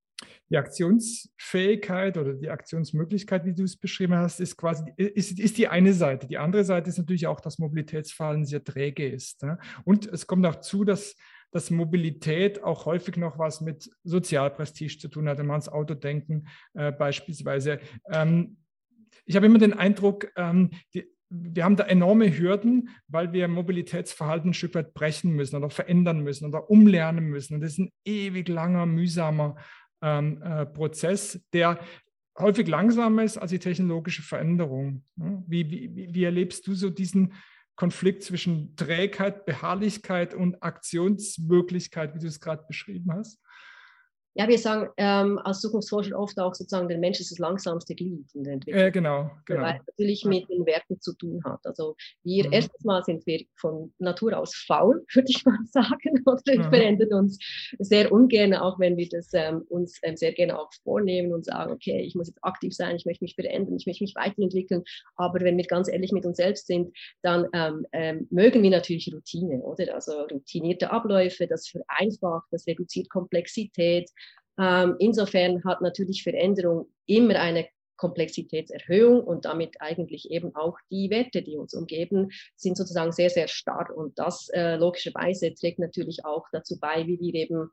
Die 0.50 0.58
Aktionsfähigkeit 0.58 2.18
oder 2.18 2.34
die 2.34 2.50
Aktionsmöglichkeit, 2.50 3.46
wie 3.46 3.54
du 3.54 3.64
es 3.64 3.78
beschrieben 3.78 4.16
hast, 4.16 4.40
ist 4.40 4.58
quasi 4.58 4.84
ist, 4.98 5.38
ist 5.40 5.58
die 5.58 5.68
eine 5.68 5.94
Seite. 5.94 6.28
Die 6.28 6.38
andere 6.38 6.64
Seite 6.64 6.90
ist 6.90 6.98
natürlich 6.98 7.28
auch, 7.28 7.40
dass 7.40 7.60
Mobilitätsverhalten 7.60 8.46
sehr 8.46 8.64
träge 8.64 9.08
ist. 9.08 9.44
Ne? 9.44 9.58
Und 9.84 10.06
es 10.08 10.28
kommt 10.28 10.46
auch 10.46 10.62
zu, 10.62 10.84
dass, 10.84 11.16
dass 11.52 11.72
Mobilität 11.72 12.64
auch 12.64 12.86
häufig 12.86 13.18
noch 13.18 13.38
was 13.40 13.62
mit 13.62 13.90
Sozialprestige 14.04 14.98
zu 14.98 15.08
tun 15.08 15.28
hat, 15.28 15.40
wenn 15.40 15.48
man 15.48 15.56
ans 15.56 15.70
Auto 15.70 15.94
denken 15.94 16.48
äh, 16.74 16.92
beispielsweise. 16.92 17.80
Ähm, 18.12 18.58
ich 19.26 19.36
habe 19.36 19.46
immer 19.46 19.60
den 19.60 19.74
Eindruck, 19.74 20.32
ähm, 20.36 20.72
die, 20.94 21.13
wir 21.36 21.64
haben 21.64 21.76
da 21.76 21.86
enorme 21.86 22.38
Hürden, 22.38 22.90
weil 23.08 23.34
wir 23.34 23.48
Mobilitätsverhalten 23.48 24.52
ein 24.52 24.54
Stück 24.54 24.76
weit 24.76 24.94
brechen 24.94 25.34
müssen 25.34 25.56
oder 25.56 25.72
verändern 25.72 26.20
müssen 26.20 26.46
oder 26.46 26.70
umlernen 26.70 27.26
müssen. 27.26 27.56
Und 27.56 27.62
das 27.62 27.74
ist 27.74 27.80
ein 27.80 27.92
ewig 28.06 28.48
langer, 28.48 28.86
mühsamer 28.86 29.56
ähm, 30.04 30.42
äh, 30.44 30.68
Prozess, 30.68 31.44
der 31.52 31.80
häufig 32.38 32.68
langsamer 32.68 33.24
ist 33.24 33.38
als 33.38 33.50
die 33.50 33.60
technologische 33.60 34.22
Veränderung. 34.22 35.04
Ne? 35.16 35.44
Wie, 35.48 35.70
wie, 35.72 36.14
wie 36.14 36.24
erlebst 36.24 36.68
du 36.68 36.76
so 36.76 36.92
diesen 36.92 37.34
Konflikt 37.76 38.22
zwischen 38.22 38.76
Trägheit, 38.76 39.48
Beharrlichkeit 39.48 40.36
und 40.36 40.62
Aktionsmöglichkeit, 40.62 42.14
wie 42.14 42.20
du 42.20 42.28
es 42.28 42.40
gerade 42.40 42.64
beschrieben 42.68 43.12
hast? 43.12 43.40
Ja, 44.36 44.48
wir 44.48 44.58
sagen 44.58 44.90
ähm, 44.98 45.38
als 45.44 45.62
Zukunftsforscher 45.62 46.18
oft 46.18 46.40
auch 46.40 46.56
sozusagen, 46.56 46.88
der 46.88 46.98
Mensch 46.98 47.20
ist 47.20 47.30
das 47.30 47.38
langsamste 47.38 47.94
Glied 47.94 48.26
in 48.34 48.44
der 48.44 48.54
Entwicklung. 48.54 48.84
Äh, 48.84 48.92
genau, 48.92 49.30
genau. 49.46 49.62
Weil 49.62 49.76
es 49.80 49.88
natürlich 49.88 50.26
mit 50.26 50.50
den 50.50 50.66
Werten 50.66 51.00
zu 51.00 51.14
tun 51.14 51.40
hat. 51.46 51.60
Also 51.66 51.96
wir, 52.24 52.48
mhm. 52.48 52.54
erstens 52.54 52.84
mal 52.84 53.04
sind 53.04 53.26
wir 53.28 53.46
von 53.56 53.94
Natur 54.00 54.36
aus 54.38 54.56
faul, 54.56 55.06
würde 55.14 55.28
ich 55.30 55.46
mal 55.46 55.60
sagen, 55.72 56.24
oder 56.26 56.58
mhm. 56.58 56.70
verändern 56.70 57.14
uns 57.14 57.38
sehr 57.78 58.12
ungern, 58.12 58.56
auch 58.56 58.80
wenn 58.80 58.98
wir 58.98 59.08
das 59.08 59.30
ähm, 59.34 59.66
uns 59.70 60.00
ähm, 60.02 60.18
sehr 60.18 60.34
gerne 60.34 60.58
auch 60.58 60.70
vornehmen 60.84 61.32
und 61.32 61.46
sagen, 61.46 61.72
okay, 61.72 62.02
ich 62.02 62.16
muss 62.16 62.28
jetzt 62.28 62.44
aktiv 62.44 62.74
sein, 62.74 62.96
ich 62.96 63.06
möchte 63.06 63.24
mich 63.24 63.36
verändern, 63.36 63.76
ich 63.78 63.86
möchte 63.86 64.04
mich 64.04 64.16
weiterentwickeln. 64.16 64.84
Aber 65.16 65.42
wenn 65.42 65.58
wir 65.58 65.66
ganz 65.66 65.88
ehrlich 65.88 66.12
mit 66.12 66.26
uns 66.26 66.38
selbst 66.38 66.66
sind, 66.66 66.96
dann 67.22 67.48
ähm, 67.54 67.86
ähm, 67.92 68.28
mögen 68.32 68.64
wir 68.64 68.72
natürlich 68.72 69.14
Routine, 69.14 69.62
oder? 69.62 69.94
Also 69.94 70.24
routinierte 70.24 70.90
Abläufe, 70.90 71.46
das 71.46 71.68
vereinfacht, 71.68 72.48
das 72.50 72.66
reduziert 72.66 73.10
Komplexität, 73.10 74.10
ähm, 74.60 74.96
insofern 75.00 75.64
hat 75.64 75.82
natürlich 75.82 76.24
Veränderung 76.24 76.88
immer 77.06 77.40
eine 77.40 77.68
Komplexitätserhöhung 77.98 79.24
und 79.24 79.46
damit 79.46 79.80
eigentlich 79.80 80.30
eben 80.32 80.56
auch 80.56 80.78
die 80.92 81.10
Werte, 81.10 81.42
die 81.42 81.58
uns 81.58 81.74
umgeben, 81.74 82.32
sind 82.56 82.76
sozusagen 82.76 83.12
sehr, 83.12 83.30
sehr 83.30 83.48
starr. 83.48 83.96
Und 83.96 84.20
das 84.20 84.50
äh, 84.50 84.76
logischerweise 84.76 85.54
trägt 85.54 85.80
natürlich 85.80 86.26
auch 86.26 86.46
dazu 86.52 86.80
bei, 86.80 87.08
wie 87.08 87.20
wir 87.20 87.34
eben 87.34 87.70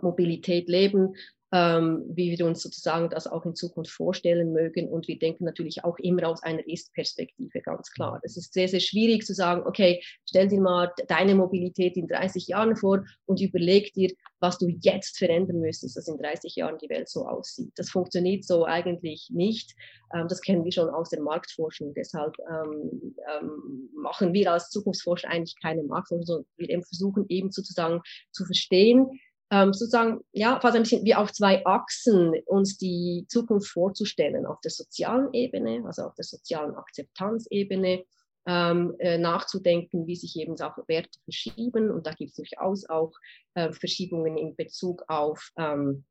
Mobilität 0.00 0.68
leben, 0.68 1.14
ähm, 1.52 2.04
wie 2.08 2.36
wir 2.36 2.46
uns 2.46 2.62
sozusagen 2.62 3.10
das 3.10 3.26
auch 3.26 3.44
in 3.44 3.54
Zukunft 3.54 3.90
vorstellen 3.90 4.52
mögen. 4.52 4.88
Und 4.88 5.08
wir 5.08 5.18
denken 5.18 5.44
natürlich 5.44 5.84
auch 5.84 5.98
immer 5.98 6.28
aus 6.28 6.42
einer 6.42 6.66
Ist-Perspektive, 6.66 7.60
ganz 7.60 7.90
klar. 7.90 8.20
Es 8.22 8.36
ist 8.36 8.52
sehr, 8.52 8.68
sehr 8.68 8.80
schwierig 8.80 9.26
zu 9.26 9.34
sagen, 9.34 9.62
okay, 9.66 10.02
stell 10.28 10.48
dir 10.48 10.60
mal 10.60 10.92
deine 11.08 11.34
Mobilität 11.34 11.96
in 11.96 12.06
30 12.06 12.46
Jahren 12.46 12.76
vor 12.76 13.04
und 13.26 13.40
überleg 13.40 13.92
dir, 13.94 14.10
was 14.38 14.58
du 14.58 14.68
jetzt 14.68 15.18
verändern 15.18 15.60
müsstest, 15.60 15.96
dass 15.96 16.08
in 16.08 16.18
30 16.18 16.54
Jahren 16.54 16.78
die 16.78 16.88
Welt 16.88 17.08
so 17.08 17.26
aussieht. 17.26 17.72
Das 17.76 17.90
funktioniert 17.90 18.44
so 18.44 18.64
eigentlich 18.64 19.28
nicht. 19.30 19.74
Ähm, 20.14 20.28
das 20.28 20.40
kennen 20.40 20.64
wir 20.64 20.72
schon 20.72 20.88
aus 20.88 21.10
der 21.10 21.20
Marktforschung. 21.20 21.94
Deshalb 21.94 22.36
ähm, 22.48 23.14
ähm, 23.40 23.90
machen 23.94 24.32
wir 24.32 24.52
als 24.52 24.70
Zukunftsforscher 24.70 25.28
eigentlich 25.28 25.56
keine 25.60 25.82
Marktforschung, 25.82 26.24
sondern 26.24 26.46
wir 26.56 26.70
eben 26.70 26.84
versuchen 26.84 27.26
eben 27.28 27.50
sozusagen 27.50 28.00
zu 28.30 28.44
verstehen, 28.44 29.08
ähm, 29.50 29.72
sozusagen, 29.72 30.20
ja, 30.32 30.60
fast 30.60 30.76
ein 30.76 30.82
bisschen 30.82 31.04
wie 31.04 31.14
auf 31.14 31.32
zwei 31.32 31.64
Achsen 31.66 32.34
uns 32.46 32.78
die 32.78 33.26
Zukunft 33.28 33.68
vorzustellen, 33.68 34.46
auf 34.46 34.60
der 34.60 34.70
sozialen 34.70 35.32
Ebene, 35.32 35.82
also 35.84 36.02
auf 36.02 36.14
der 36.14 36.24
sozialen 36.24 36.74
Akzeptanzebene, 36.74 38.04
ähm, 38.46 38.94
äh, 38.98 39.18
nachzudenken, 39.18 40.06
wie 40.06 40.16
sich 40.16 40.36
eben 40.36 40.60
auch 40.60 40.76
Werte 40.88 41.18
verschieben. 41.24 41.90
Und 41.90 42.06
da 42.06 42.12
gibt 42.12 42.30
es 42.30 42.36
durchaus 42.36 42.88
auch 42.88 43.12
äh, 43.54 43.72
Verschiebungen 43.72 44.38
in 44.38 44.56
Bezug 44.56 45.04
auf, 45.08 45.50
ähm, 45.58 46.04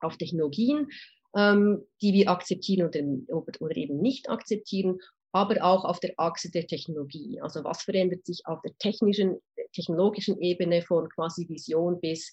auf 0.00 0.16
Technologien, 0.16 0.88
ähm, 1.34 1.84
die 2.00 2.12
wir 2.12 2.30
akzeptieren 2.30 2.88
oder, 2.88 3.42
oder 3.60 3.76
eben 3.76 4.00
nicht 4.00 4.28
akzeptieren 4.28 5.00
aber 5.32 5.64
auch 5.64 5.84
auf 5.84 5.98
der 5.98 6.12
Achse 6.18 6.50
der 6.50 6.66
Technologie. 6.66 7.40
Also 7.40 7.64
was 7.64 7.82
verändert 7.82 8.26
sich 8.26 8.42
auf 8.44 8.60
der 8.60 8.76
technischen, 8.78 9.38
technologischen 9.74 10.38
Ebene 10.40 10.82
von 10.82 11.08
quasi 11.08 11.48
Vision 11.48 12.00
bis 12.00 12.32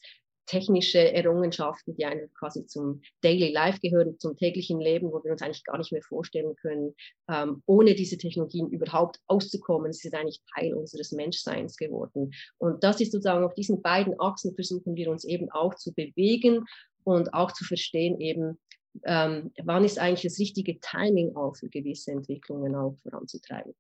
technische 0.49 1.13
Errungenschaften, 1.13 1.95
die 1.95 2.05
einfach 2.05 2.33
quasi 2.33 2.65
zum 2.65 3.01
Daily 3.21 3.51
Life 3.51 3.79
gehören, 3.79 4.17
zum 4.17 4.35
täglichen 4.35 4.81
Leben, 4.81 5.11
wo 5.11 5.23
wir 5.23 5.31
uns 5.31 5.43
eigentlich 5.43 5.63
gar 5.63 5.77
nicht 5.77 5.91
mehr 5.91 6.01
vorstellen 6.01 6.55
können, 6.55 6.95
ähm, 7.29 7.61
ohne 7.67 7.93
diese 7.93 8.17
Technologien 8.17 8.67
überhaupt 8.69 9.19
auszukommen. 9.27 9.93
Sie 9.93 10.09
sind 10.09 10.15
eigentlich 10.15 10.41
Teil 10.55 10.73
unseres 10.73 11.11
Menschseins 11.11 11.77
geworden. 11.77 12.31
Und 12.57 12.83
das 12.83 12.99
ist 12.99 13.11
sozusagen 13.11 13.45
auf 13.45 13.53
diesen 13.53 13.81
beiden 13.83 14.19
Achsen 14.19 14.55
versuchen 14.55 14.95
wir 14.95 15.11
uns 15.11 15.23
eben 15.23 15.51
auch 15.51 15.75
zu 15.75 15.93
bewegen 15.93 16.65
und 17.03 17.33
auch 17.33 17.51
zu 17.51 17.63
verstehen 17.63 18.19
eben, 18.19 18.59
ähm, 19.05 19.51
wann 19.63 19.85
ist 19.85 19.99
eigentlich 19.99 20.23
das 20.23 20.39
richtige 20.39 20.79
Timing 20.79 21.35
auch 21.35 21.55
für 21.55 21.69
gewisse 21.69 22.11
Entwicklungen 22.11 22.75
auch 22.75 22.97
voranzutreiben. 23.03 23.75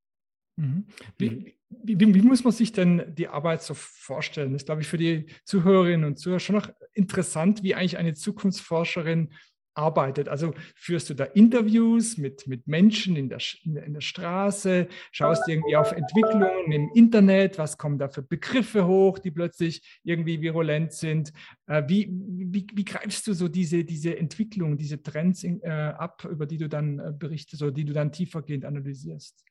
Mhm. 0.59 0.85
Wie, 1.17 1.55
wie, 1.69 2.13
wie, 2.13 2.21
muss 2.21 2.43
man 2.43 2.51
sich 2.51 2.73
denn 2.73 3.15
die 3.15 3.29
Arbeit 3.29 3.63
so 3.63 3.73
vorstellen? 3.73 4.51
Das 4.51 4.63
ist, 4.63 4.65
glaube 4.65 4.81
ich, 4.81 4.87
für 4.87 4.97
die 4.97 5.27
Zuhörerinnen 5.45 6.05
und 6.05 6.19
Zuhörer 6.19 6.41
schon 6.41 6.57
noch 6.57 6.69
interessant, 6.93 7.63
wie 7.63 7.75
eigentlich 7.75 7.97
eine 7.97 8.13
Zukunftsforscherin 8.13 9.29
arbeitet. 9.73 10.27
Also 10.27 10.53
führst 10.75 11.09
du 11.09 11.13
da 11.13 11.23
Interviews 11.23 12.17
mit, 12.17 12.45
mit 12.47 12.67
Menschen 12.67 13.15
in 13.15 13.29
der, 13.29 13.39
in 13.63 13.93
der 13.93 14.01
Straße, 14.01 14.89
schaust 15.13 15.47
irgendwie 15.47 15.77
auf 15.77 15.93
Entwicklungen 15.93 16.73
im 16.73 16.89
Internet, 16.93 17.57
was 17.57 17.77
kommen 17.77 17.97
da 17.97 18.09
für 18.09 18.21
Begriffe 18.21 18.85
hoch, 18.85 19.19
die 19.19 19.31
plötzlich 19.31 20.01
irgendwie 20.03 20.41
virulent 20.41 20.91
sind. 20.91 21.31
Äh, 21.67 21.83
wie, 21.87 22.09
wie, 22.11 22.67
wie 22.73 22.83
greifst 22.83 23.27
du 23.27 23.33
so 23.33 23.47
diese, 23.47 23.85
diese 23.85 24.17
Entwicklung, 24.17 24.75
diese 24.75 25.01
Trends 25.01 25.45
in, 25.45 25.61
äh, 25.61 25.69
ab, 25.69 26.27
über 26.29 26.45
die 26.45 26.57
du 26.57 26.67
dann 26.67 26.99
äh, 26.99 27.13
berichtest 27.17 27.63
oder 27.63 27.71
die 27.71 27.85
du 27.85 27.93
dann 27.93 28.11
tiefergehend 28.11 28.65
analysierst? 28.65 29.45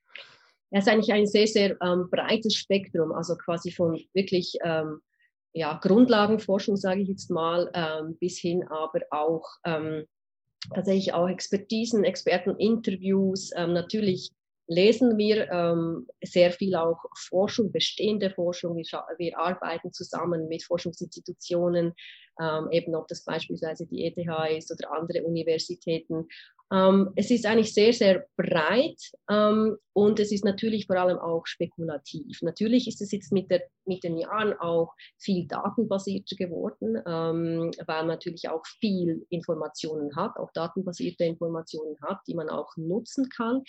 Es 0.71 0.87
ist 0.87 0.93
eigentlich 0.93 1.13
ein 1.13 1.27
sehr, 1.27 1.47
sehr 1.47 1.77
ähm, 1.83 2.09
breites 2.11 2.55
Spektrum, 2.55 3.13
also 3.13 3.37
quasi 3.37 3.71
von 3.71 3.99
wirklich 4.13 4.57
ähm, 4.63 5.01
ja, 5.53 5.79
Grundlagenforschung, 5.83 6.77
sage 6.77 7.01
ich 7.01 7.09
jetzt 7.09 7.31
mal, 7.31 7.71
ähm, 7.75 8.17
bis 8.21 8.39
hin 8.39 8.65
aber 8.69 9.01
auch 9.11 9.47
ähm, 9.65 10.05
tatsächlich 10.75 11.15
auch 11.15 11.29
Expertisen, 11.29 12.05
Experteninterviews. 12.05 13.51
Ähm, 13.57 13.73
natürlich 13.73 14.31
lesen 14.69 15.19
wir 15.19 15.51
ähm, 15.51 16.07
sehr 16.23 16.53
viel 16.53 16.77
auch 16.77 16.99
Forschung, 17.17 17.73
bestehende 17.73 18.31
Forschung. 18.31 18.77
Wir, 18.77 18.85
wir 19.17 19.39
arbeiten 19.39 19.93
zusammen 19.93 20.49
mit 20.49 20.63
Forschungsinstitutionen, 20.63 21.95
eben 22.71 22.95
ob 22.95 23.09
das 23.09 23.25
beispielsweise 23.25 23.85
die 23.89 24.05
ETH 24.05 24.57
ist 24.57 24.71
oder 24.71 24.93
andere 24.93 25.25
Universitäten 25.25 26.29
ähm, 26.71 27.13
es 27.17 27.31
ist 27.31 27.47
eigentlich 27.47 27.73
sehr, 27.73 27.93
sehr 27.93 28.27
breit 28.37 29.01
ähm, 29.31 29.79
und 29.95 30.21
es 30.21 30.33
ist 30.33 30.45
natürlich 30.45 30.87
vor 30.87 30.97
allem 30.97 31.19
auch 31.19 31.47
spekulativ. 31.47 32.43
Natürlich 32.43 32.89
ist 32.89 33.01
es 33.01 33.11
jetzt 33.11 33.33
mit, 33.33 33.51
der, 33.51 33.63
mit 33.87 34.05
den 34.05 34.19
Jahren 34.19 34.53
auch 34.53 34.93
viel 35.17 35.47
datenbasierter 35.47 36.37
geworden, 36.37 36.97
ähm, 37.07 37.71
weil 37.87 38.01
man 38.01 38.09
natürlich 38.09 38.51
auch 38.51 38.67
viel 38.67 39.27
Informationen 39.31 40.15
hat, 40.15 40.37
auch 40.37 40.53
datenbasierte 40.53 41.25
Informationen 41.25 41.97
hat, 42.03 42.19
die 42.27 42.35
man 42.35 42.51
auch 42.51 42.77
nutzen 42.77 43.31
kann. 43.31 43.63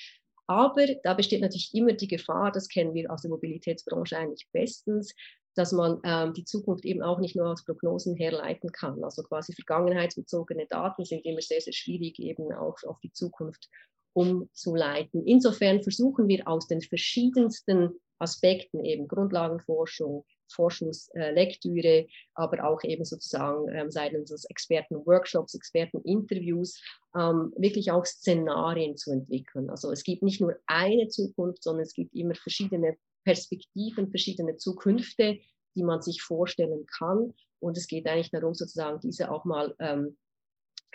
Aber 0.50 0.88
da 1.04 1.14
besteht 1.14 1.42
natürlich 1.42 1.76
immer 1.76 1.94
die 1.94 2.08
Gefahr, 2.08 2.52
das 2.52 2.70
kennen 2.70 2.96
wir 2.96 3.12
aus 3.12 3.22
der 3.22 3.30
Mobilitätsbranche 3.30 4.18
eigentlich 4.18 4.48
bestens, 4.52 5.14
dass 5.56 5.72
man 5.72 6.00
ähm, 6.04 6.34
die 6.34 6.44
Zukunft 6.44 6.86
eben 6.86 7.04
auch 7.04 7.20
nicht 7.20 7.36
nur 7.36 7.52
aus 7.52 7.64
Prognosen 7.64 8.16
herleiten 8.16 8.72
kann. 8.72 9.04
Also 9.04 9.22
quasi 9.22 9.54
vergangenheitsbezogene 9.54 10.66
Daten 10.66 11.06
sind 11.06 11.24
immer 11.24 11.42
sehr, 11.42 11.62
sehr 11.62 11.74
schwierig 11.74 12.18
eben 12.18 12.52
auch 12.52 12.78
auf 12.88 13.00
die 13.04 13.12
Zukunft 13.12 13.70
umzuleiten. 14.14 15.24
Insofern 15.28 15.84
versuchen 15.84 16.28
wir 16.28 16.48
aus 16.48 16.68
den 16.68 16.82
verschiedensten 16.82 18.00
Aspekten, 18.18 18.84
eben 18.84 19.08
Grundlagenforschung, 19.08 20.26
Forschungslektüre, 20.52 22.08
aber 22.34 22.64
auch 22.66 22.84
eben 22.84 23.06
sozusagen 23.06 23.68
ähm, 23.70 23.92
seitens 23.92 24.46
Expertenworkshops, 24.46 25.56
Experteninterviews, 25.56 26.82
ähm, 27.16 27.54
wirklich 27.58 27.92
auch 27.92 28.06
Szenarien 28.06 28.98
zu 28.98 29.12
entwickeln. 29.12 29.70
Also 29.70 29.92
es 29.92 30.04
gibt 30.04 30.24
nicht 30.24 30.42
nur 30.42 30.56
eine 30.68 31.08
Zukunft, 31.08 31.64
sondern 31.64 31.84
es 31.84 31.94
gibt 31.94 32.14
immer 32.16 32.36
verschiedene 32.36 32.98
Perspektiven, 33.24 34.10
verschiedene 34.10 34.58
Zukünfte, 34.58 35.40
die 35.76 35.84
man 35.84 36.02
sich 36.02 36.22
vorstellen 36.22 36.86
kann. 36.98 37.34
Und 37.60 37.78
es 37.78 37.88
geht 37.88 38.08
eigentlich 38.08 38.32
darum, 38.32 38.54
sozusagen 38.54 39.00
diese 39.02 39.32
auch 39.32 39.46
mal 39.46 39.76
ähm, 39.80 40.18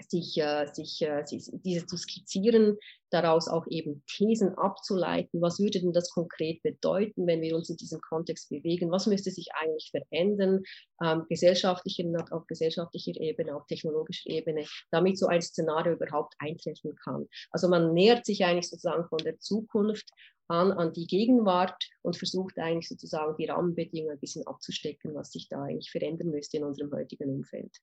sich, 0.09 0.37
äh, 0.39 0.67
sich, 0.73 1.03
äh, 1.03 1.25
diese 1.29 1.87
zu 1.87 1.97
skizzieren, 1.97 2.79
daraus 3.11 3.49
auch 3.49 3.67
eben 3.69 4.03
Thesen 4.07 4.55
abzuleiten. 4.59 5.41
Was 5.41 5.61
würde 5.61 5.81
denn 5.81 5.93
das 5.93 6.11
konkret 6.11 6.63
bedeuten, 6.63 7.27
wenn 7.27 7.41
wir 7.43 7.55
uns 7.55 7.71
in 7.71 7.77
diesem 7.77 8.01
Kontext 8.01 8.51
bewegen? 8.51 8.91
Was 8.91 9.07
müsste 9.07 9.31
sich 9.31 9.49
eigentlich 9.55 9.91
verändern, 9.91 10.63
ähm, 11.03 11.25
gesellschaftlicher, 11.29 12.05
auf 12.31 12.47
gesellschaftlicher 12.47 13.21
Ebene, 13.21 13.55
auf 13.55 13.67
technologischer 13.67 14.31
Ebene, 14.31 14.67
damit 14.91 15.19
so 15.19 15.27
ein 15.27 15.43
Szenario 15.43 15.93
überhaupt 15.93 16.35
eintreffen 16.39 16.97
kann? 16.97 17.29
Also 17.51 17.69
man 17.69 17.93
nähert 17.93 18.27
sich 18.27 18.45
eigentlich 18.45 18.71
sozusagen 18.71 19.09
von 19.09 19.19
der 19.19 19.39
Zukunft 19.39 20.11
an, 20.49 20.73
an 20.73 20.93
die 20.93 21.07
Gegenwart 21.07 21.83
und 22.03 22.17
versucht 22.17 22.59
eigentlich 22.59 22.89
sozusagen 22.89 23.37
die 23.37 23.47
Rahmenbedingungen 23.47 24.17
ein 24.17 24.21
bisschen 24.21 24.47
abzustecken, 24.47 25.15
was 25.15 25.31
sich 25.31 25.49
da 25.49 25.63
eigentlich 25.63 25.91
verändern 25.91 26.31
müsste 26.31 26.59
in 26.59 26.65
unserem 26.65 26.93
heutigen 26.93 27.31
Umfeld. 27.31 27.79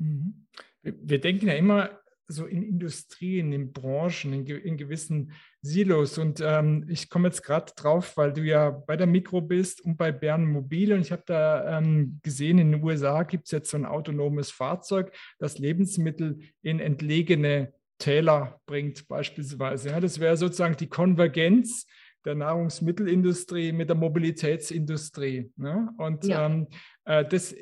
Mhm. 0.00 0.46
Wir 0.82 1.20
denken 1.20 1.46
ja 1.46 1.54
immer 1.54 2.00
so 2.26 2.46
in 2.46 2.62
Industrien, 2.62 3.52
in 3.52 3.72
Branchen, 3.72 4.32
in, 4.32 4.46
in 4.46 4.76
gewissen 4.76 5.32
Silos. 5.62 6.16
Und 6.16 6.40
ähm, 6.40 6.86
ich 6.88 7.10
komme 7.10 7.28
jetzt 7.28 7.42
gerade 7.42 7.72
drauf, 7.76 8.16
weil 8.16 8.32
du 8.32 8.42
ja 8.42 8.70
bei 8.70 8.96
der 8.96 9.06
Mikro 9.06 9.40
bist 9.40 9.80
und 9.80 9.96
bei 9.96 10.12
Bern 10.12 10.46
Mobil. 10.46 10.92
Und 10.92 11.00
ich 11.00 11.12
habe 11.12 11.24
da 11.26 11.78
ähm, 11.78 12.20
gesehen, 12.22 12.58
in 12.58 12.72
den 12.72 12.82
USA 12.84 13.24
gibt 13.24 13.46
es 13.46 13.50
jetzt 13.50 13.70
so 13.70 13.76
ein 13.76 13.84
autonomes 13.84 14.50
Fahrzeug, 14.50 15.12
das 15.38 15.58
Lebensmittel 15.58 16.38
in 16.62 16.78
entlegene 16.78 17.72
Täler 17.98 18.60
bringt, 18.64 19.08
beispielsweise. 19.08 19.90
Ja, 19.90 20.00
das 20.00 20.20
wäre 20.20 20.36
sozusagen 20.36 20.76
die 20.76 20.88
Konvergenz 20.88 21.86
der 22.24 22.34
Nahrungsmittelindustrie 22.34 23.72
mit 23.72 23.88
der 23.88 23.96
Mobilitätsindustrie. 23.96 25.52
Ne? 25.56 25.90
Und 25.96 26.24
ja. 26.24 26.46
ähm, 26.46 26.68
äh, 27.04 27.24
das 27.24 27.54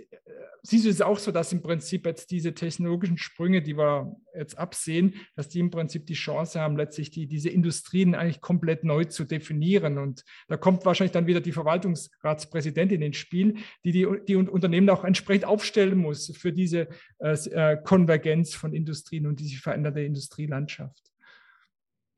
siehst 0.62 0.85
du 0.85 0.91
es 0.91 1.00
auch 1.00 1.19
so, 1.19 1.33
dass 1.33 1.53
im 1.53 1.62
Prinzip 1.62 2.07
jetzt 2.07 2.31
diese 2.31 2.55
technologischen 2.55 3.19
Sprünge, 3.19 3.62
die 3.62 3.77
wir 3.77 4.17
jetzt 4.37 4.59
absehen, 4.59 5.15
dass 5.35 5.49
die 5.49 5.61
im 5.61 5.71
Prinzip 5.71 6.07
die 6.07 6.15
Chance 6.15 6.61
haben, 6.61 6.77
letztlich 6.77 7.11
die, 7.11 7.27
diese 7.27 7.49
Industrien 7.49 8.15
eigentlich 8.15 8.41
komplett 8.41 8.85
neu 8.85 9.05
zu 9.05 9.25
definieren. 9.25 9.99
Und 9.99 10.25
da 10.49 10.57
kommt 10.57 10.85
wahrscheinlich 10.85 11.12
dann 11.12 11.27
wieder 11.27 11.41
die 11.41 11.53
Verwaltungsratspräsidentin 11.53 13.03
ins 13.03 13.17
Spiel, 13.17 13.57
die 13.85 13.93
die, 13.93 14.07
die 14.27 14.37
Unternehmen 14.37 14.91
auch 14.91 15.05
entsprechend 15.05 15.47
aufstellen 15.47 15.99
muss 15.99 16.37
für 16.37 16.53
diese 16.53 16.88
äh, 17.19 17.33
äh 17.50 17.79
Konvergenz 17.83 18.55
von 18.55 18.75
Industrien 18.75 19.27
und 19.27 19.41
diese 19.41 19.59
veränderte 19.59 20.00
Industrielandschaft. 20.00 21.03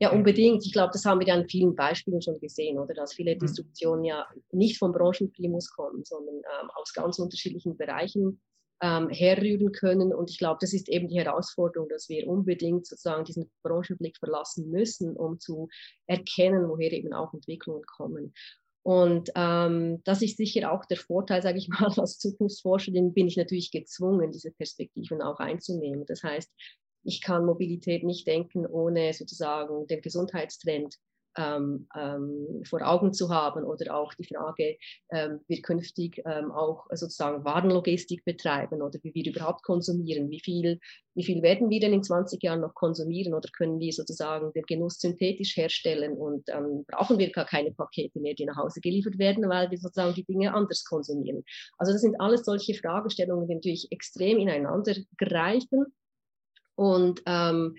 Ja, 0.03 0.13
unbedingt. 0.13 0.65
Ich 0.65 0.73
glaube, 0.73 0.91
das 0.93 1.05
haben 1.05 1.21
wir 1.21 1.27
ja 1.27 1.35
an 1.35 1.49
vielen 1.49 1.75
Beispielen 1.75 2.23
schon 2.23 2.41
gesehen, 2.41 2.79
oder? 2.79 2.95
Dass 2.95 3.13
viele 3.13 3.35
mhm. 3.35 3.41
Disruptionen 3.41 4.05
ja 4.05 4.27
nicht 4.51 4.79
vom 4.79 4.93
Branchenprimus 4.93 5.71
kommen, 5.71 6.05
sondern 6.05 6.37
ähm, 6.37 6.71
aus 6.75 6.95
ganz 6.95 7.19
unterschiedlichen 7.19 7.77
Bereichen 7.77 8.41
ähm, 8.83 9.11
herrühren 9.11 9.73
können. 9.73 10.15
Und 10.15 10.31
ich 10.31 10.39
glaube, 10.39 10.57
das 10.61 10.73
ist 10.73 10.89
eben 10.89 11.09
die 11.09 11.19
Herausforderung, 11.19 11.89
dass 11.91 12.09
wir 12.09 12.27
unbedingt 12.27 12.87
sozusagen 12.87 13.25
diesen 13.25 13.51
Branchenblick 13.63 14.17
verlassen 14.17 14.71
müssen, 14.71 15.17
um 15.17 15.39
zu 15.39 15.69
erkennen, 16.07 16.69
woher 16.69 16.93
eben 16.93 17.13
auch 17.13 17.35
Entwicklungen 17.35 17.85
kommen. 17.85 18.33
Und 18.83 19.31
ähm, 19.35 20.01
das 20.05 20.23
ist 20.23 20.39
sicher 20.39 20.73
auch 20.73 20.87
der 20.87 20.97
Vorteil, 20.97 21.43
sage 21.43 21.59
ich 21.59 21.69
mal, 21.69 21.93
als 21.99 22.19
Zukunftsforscherin 22.19 23.13
bin 23.13 23.27
ich 23.27 23.37
natürlich 23.37 23.71
gezwungen, 23.71 24.33
diese 24.33 24.51
Perspektiven 24.53 25.21
auch 25.21 25.39
einzunehmen. 25.39 26.07
Das 26.07 26.23
heißt, 26.23 26.51
ich 27.03 27.21
kann 27.23 27.47
Mobilität 27.47 28.05
nicht 28.05 28.27
denken, 28.27 28.67
ohne 28.67 29.13
sozusagen 29.13 29.87
den 29.87 30.03
Gesundheitstrend 30.03 30.97
ähm, 31.37 31.87
ähm, 31.97 32.63
vor 32.69 32.83
Augen 32.83 33.13
zu 33.13 33.31
haben 33.31 33.65
oder 33.65 33.95
auch 33.95 34.13
die 34.15 34.25
Frage, 34.25 34.77
ähm, 35.13 35.41
wir 35.47 35.63
künftig 35.63 36.23
ähm, 36.27 36.51
auch 36.51 36.87
sozusagen 36.91 37.45
Warenlogistik 37.45 38.25
betreiben 38.25 38.83
oder 38.83 38.99
wie 39.03 39.15
wir 39.15 39.33
überhaupt 39.33 39.63
konsumieren. 39.63 40.29
Wie 40.31 40.41
viel, 40.41 40.81
wie 41.15 41.25
viel 41.25 41.43
werden 41.43 41.71
wir 41.71 41.81
denn 41.81 41.93
in 41.93 42.03
20 42.03 42.43
Jahren 42.43 42.61
noch 42.61 42.75
konsumieren 42.75 43.35
oder 43.35 43.49
können 43.57 43.79
wir 43.79 43.93
sozusagen 43.93 44.53
den 44.53 44.65
Genuss 44.65 44.99
synthetisch 44.99 45.57
herstellen 45.57 46.17
und 46.17 46.49
ähm, 46.49 46.85
brauchen 46.89 47.19
wir 47.19 47.31
gar 47.31 47.47
keine 47.47 47.71
Pakete 47.71 48.19
mehr, 48.19 48.35
die 48.35 48.45
nach 48.45 48.57
Hause 48.57 48.81
geliefert 48.81 49.19
werden, 49.19 49.49
weil 49.49 49.71
wir 49.71 49.79
sozusagen 49.79 50.15
die 50.15 50.25
Dinge 50.25 50.53
anders 50.53 50.85
konsumieren. 50.85 51.45
Also 51.79 51.93
das 51.93 52.03
sind 52.03 52.21
alles 52.21 52.45
solche 52.45 52.75
Fragestellungen, 52.75 53.47
die 53.47 53.55
natürlich 53.55 53.93
extrem 53.93 54.39
ineinander 54.39 54.95
greifen 55.17 55.87
und 56.81 57.21
ähm, 57.27 57.77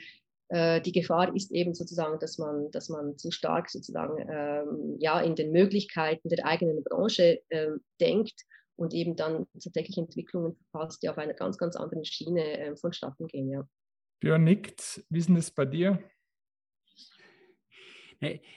äh, 0.50 0.80
die 0.80 0.92
Gefahr 0.92 1.36
ist 1.36 1.52
eben 1.52 1.74
sozusagen, 1.74 2.20
dass 2.20 2.38
man, 2.38 2.70
dass 2.70 2.88
man 2.88 3.18
zu 3.18 3.32
stark 3.32 3.68
sozusagen 3.68 4.24
ähm, 4.30 4.98
ja, 5.00 5.20
in 5.22 5.34
den 5.34 5.52
Möglichkeiten 5.52 6.30
der 6.30 6.46
eigenen 6.46 6.84
Branche 6.84 7.42
äh, 7.50 7.72
denkt 8.00 8.44
und 8.76 8.94
eben 8.94 9.16
dann 9.16 9.48
tatsächlich 9.54 9.98
Entwicklungen 9.98 10.54
verpasst, 10.54 11.02
die 11.02 11.10
auf 11.10 11.18
einer 11.18 11.34
ganz, 11.34 11.58
ganz 11.58 11.76
anderen 11.76 12.06
Schiene 12.06 12.60
äh, 12.60 12.76
vonstatten 12.76 13.26
gehen. 13.26 13.50
Ja. 13.50 13.68
Björn 14.20 14.44
nickt. 14.44 15.04
Wie 15.10 15.18
ist 15.18 15.30
denn 15.30 15.36
das 15.36 15.50
bei 15.50 15.66
dir? 15.66 15.98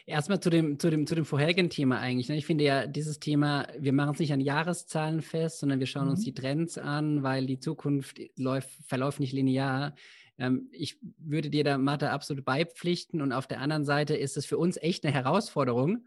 Erstmal 0.05 0.41
zu 0.41 0.51
dem, 0.51 0.79
zu, 0.79 0.91
dem, 0.91 1.07
zu 1.07 1.15
dem 1.15 1.25
vorherigen 1.25 1.71
Thema 1.71 1.99
eigentlich. 1.99 2.29
Ne? 2.29 2.37
Ich 2.37 2.45
finde 2.45 2.65
ja, 2.65 2.87
dieses 2.87 3.19
Thema, 3.19 3.67
wir 3.79 3.95
machen 3.95 4.13
es 4.13 4.19
nicht 4.19 4.35
an 4.35 4.43
Jahreszahlen 4.43 5.23
fest, 5.23 5.61
sondern 5.61 5.81
wir 5.81 5.87
schauen 5.87 6.05
mhm. 6.05 6.11
uns 6.11 6.25
die 6.25 6.35
Trends 6.35 6.77
an, 6.77 7.23
weil 7.23 7.47
die 7.47 7.59
Zukunft 7.59 8.21
läuft, 8.37 8.69
verläuft 8.87 9.21
nicht 9.21 9.33
linear. 9.33 9.95
Ähm, 10.39 10.69
ich 10.73 10.99
würde 11.19 11.51
dir 11.51 11.65
da, 11.65 11.79
Martha, 11.79 12.11
absolut 12.11 12.45
beipflichten. 12.45 13.21
Und 13.23 13.33
auf 13.33 13.47
der 13.47 13.61
anderen 13.61 13.85
Seite 13.85 14.17
ist 14.17 14.37
es 14.37 14.47
für 14.47 14.59
uns 14.59 14.77
echt 14.77 15.05
eine 15.05 15.15
Herausforderung, 15.15 16.07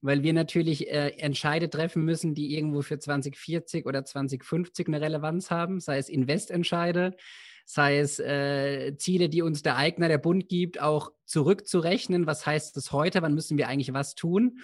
weil 0.00 0.22
wir 0.22 0.32
natürlich 0.32 0.88
äh, 0.88 1.10
Entscheide 1.18 1.70
treffen 1.70 2.04
müssen, 2.04 2.34
die 2.34 2.54
irgendwo 2.56 2.82
für 2.82 2.98
2040 2.98 3.86
oder 3.86 4.04
2050 4.04 4.88
eine 4.88 5.00
Relevanz 5.00 5.50
haben, 5.50 5.80
sei 5.80 5.98
es 5.98 6.08
Investentscheide, 6.08 7.16
sei 7.64 7.98
es 7.98 8.18
äh, 8.18 8.96
Ziele, 8.96 9.28
die 9.28 9.42
uns 9.42 9.62
der 9.62 9.76
Eigner, 9.76 10.08
der 10.08 10.18
Bund 10.18 10.48
gibt, 10.48 10.80
auch 10.80 11.10
zurückzurechnen. 11.24 12.26
Was 12.26 12.46
heißt 12.46 12.76
das 12.76 12.92
heute? 12.92 13.22
Wann 13.22 13.34
müssen 13.34 13.58
wir 13.58 13.68
eigentlich 13.68 13.92
was 13.92 14.14
tun? 14.14 14.60